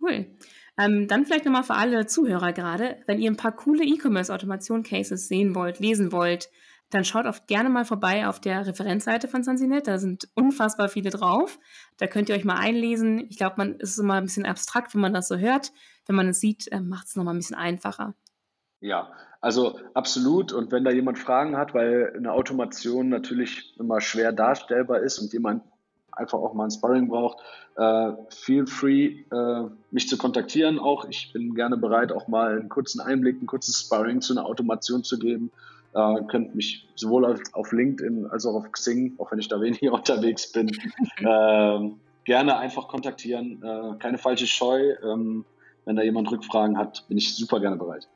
Cool. 0.00 0.26
Ähm, 0.78 1.08
dann 1.08 1.26
vielleicht 1.26 1.44
nochmal 1.44 1.64
für 1.64 1.74
alle 1.74 2.06
Zuhörer 2.06 2.52
gerade, 2.52 2.98
wenn 3.06 3.20
ihr 3.20 3.30
ein 3.30 3.36
paar 3.36 3.54
coole 3.54 3.84
E-Commerce-Automation-Cases 3.84 5.28
sehen 5.28 5.54
wollt, 5.54 5.80
lesen 5.80 6.12
wollt, 6.12 6.48
dann 6.90 7.04
schaut 7.04 7.26
oft 7.26 7.46
gerne 7.46 7.68
mal 7.68 7.84
vorbei 7.84 8.26
auf 8.26 8.40
der 8.40 8.66
Referenzseite 8.66 9.28
von 9.28 9.42
Sansinet. 9.42 9.86
Da 9.86 9.98
sind 9.98 10.28
unfassbar 10.34 10.88
viele 10.88 11.10
drauf. 11.10 11.58
Da 11.98 12.06
könnt 12.06 12.28
ihr 12.28 12.34
euch 12.34 12.44
mal 12.44 12.56
einlesen. 12.58 13.26
Ich 13.28 13.36
glaube, 13.36 13.56
man 13.58 13.74
ist 13.76 13.98
immer 13.98 14.14
ein 14.14 14.24
bisschen 14.24 14.46
abstrakt, 14.46 14.94
wenn 14.94 15.00
man 15.02 15.12
das 15.12 15.28
so 15.28 15.36
hört. 15.36 15.72
Wenn 16.06 16.16
man 16.16 16.28
es 16.28 16.40
sieht, 16.40 16.70
äh, 16.72 16.80
macht 16.80 17.08
es 17.08 17.16
nochmal 17.16 17.34
ein 17.34 17.38
bisschen 17.38 17.56
einfacher. 17.56 18.14
Ja, 18.80 19.12
also 19.40 19.78
absolut. 19.94 20.52
Und 20.52 20.72
wenn 20.72 20.84
da 20.84 20.90
jemand 20.90 21.18
Fragen 21.18 21.56
hat, 21.56 21.74
weil 21.74 22.14
eine 22.16 22.32
Automation 22.32 23.08
natürlich 23.08 23.74
immer 23.78 24.00
schwer 24.00 24.32
darstellbar 24.32 25.00
ist 25.00 25.18
und 25.18 25.32
jemand 25.32 25.62
einfach 26.12 26.38
auch 26.38 26.54
mal 26.54 26.64
ein 26.64 26.70
Sparring 26.70 27.08
braucht, 27.08 27.38
äh, 27.76 28.12
feel 28.30 28.66
free, 28.66 29.24
äh, 29.30 29.68
mich 29.90 30.08
zu 30.08 30.16
kontaktieren. 30.18 30.78
Auch 30.78 31.06
ich 31.08 31.32
bin 31.32 31.54
gerne 31.54 31.76
bereit, 31.76 32.12
auch 32.12 32.28
mal 32.28 32.58
einen 32.58 32.68
kurzen 32.68 33.00
Einblick, 33.00 33.40
ein 33.40 33.46
kurzes 33.46 33.80
Sparring 33.80 34.20
zu 34.20 34.32
einer 34.32 34.46
Automation 34.46 35.04
zu 35.04 35.18
geben. 35.18 35.50
Äh, 35.94 36.22
könnt 36.28 36.54
mich 36.54 36.86
sowohl 36.94 37.24
auf, 37.24 37.40
auf, 37.52 37.72
LinkedIn 37.72 38.26
als 38.26 38.44
auch 38.44 38.54
auf 38.54 38.70
Xing, 38.72 39.14
auch 39.18 39.32
wenn 39.32 39.38
ich 39.38 39.48
da 39.48 39.60
weniger 39.60 39.92
unterwegs 39.94 40.52
bin, 40.52 40.68
äh, 41.18 41.90
gerne 42.24 42.58
einfach 42.58 42.88
kontaktieren. 42.88 43.62
Äh, 43.62 43.98
keine 43.98 44.18
falsche 44.18 44.46
Scheu. 44.46 44.94
Ähm, 45.02 45.44
wenn 45.86 45.96
da 45.96 46.02
jemand 46.02 46.30
Rückfragen 46.30 46.76
hat, 46.76 47.08
bin 47.08 47.16
ich 47.16 47.34
super 47.34 47.60
gerne 47.60 47.76
bereit. 47.76 48.06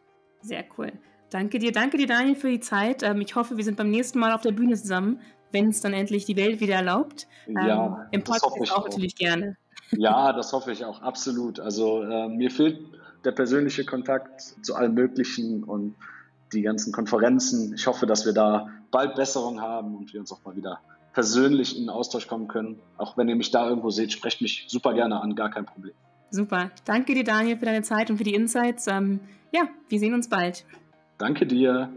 Sehr 0.43 0.65
cool. 0.77 0.93
Danke 1.31 1.59
dir, 1.59 1.73
danke 1.73 1.97
dir, 1.97 2.07
Daniel, 2.07 2.37
für 2.37 2.51
die 2.51 2.61
Zeit. 2.61 3.03
Ähm, 3.03 3.23
ich 3.23 3.35
hoffe, 3.35 3.57
wir 3.57 3.65
sind 3.65 3.79
beim 3.79 3.91
nächsten 3.91 4.19
Mal 4.19 4.33
auf 4.33 4.43
der 4.43 4.53
Bühne 4.53 4.75
zusammen, 4.75 5.21
wenn 5.51 5.69
es 5.69 5.81
dann 5.81 5.95
endlich 5.95 6.27
die 6.27 6.37
Welt 6.37 6.61
wieder 6.61 6.75
erlaubt. 6.75 7.27
Ähm, 7.47 7.57
ja, 7.57 8.07
Im 8.11 8.23
Podcast 8.23 8.45
auch, 8.45 8.79
auch 8.79 8.85
natürlich 8.85 9.17
gerne. 9.17 9.57
Ja, 9.93 10.35
das 10.35 10.53
hoffe 10.53 10.73
ich 10.73 10.85
auch, 10.85 11.01
absolut. 11.01 11.61
Also 11.61 12.03
äh, 12.03 12.29
mir 12.29 12.51
fehlt 12.51 12.81
der 13.25 13.33
persönliche 13.33 13.87
Kontakt 13.87 14.43
zu 14.63 14.75
allen 14.75 14.93
möglichen 14.93 15.65
und 15.65 15.95
die 16.53 16.63
ganzen 16.63 16.93
Konferenzen. 16.93 17.75
Ich 17.75 17.87
hoffe, 17.87 18.07
dass 18.07 18.27
wir 18.27 18.33
da 18.33 18.69
bald 18.91 19.15
Besserung 19.15 19.61
haben 19.61 19.97
und 19.97 20.13
wir 20.13 20.21
uns 20.21 20.33
auch 20.33 20.45
mal 20.45 20.57
wieder 20.57 20.81
persönlich 21.13 21.77
in 21.77 21.85
den 21.85 21.91
Austausch 21.91 22.27
kommen 22.27 22.49
können. 22.49 22.79
Auch 22.97 23.17
wenn 23.17 23.29
ihr 23.29 23.37
mich 23.37 23.51
da 23.51 23.69
irgendwo 23.69 23.91
seht, 23.91 24.13
sprecht 24.13 24.41
mich 24.41 24.65
super 24.69 24.95
gerne 24.95 25.21
an, 25.21 25.35
gar 25.35 25.51
kein 25.51 25.67
Problem. 25.67 25.95
Super. 26.31 26.71
Danke 26.87 27.15
dir, 27.15 27.25
Daniel, 27.25 27.59
für 27.59 27.67
deine 27.67 27.83
Zeit 27.83 28.11
und 28.11 28.17
für 28.17 28.25
die 28.25 28.35
Insights. 28.35 28.87
Ähm, 28.87 29.21
ja, 29.53 29.69
wir 29.89 29.99
sehen 29.99 30.15
uns 30.15 30.29
bald. 30.29 30.65
Danke 31.19 31.47
dir. 31.47 31.91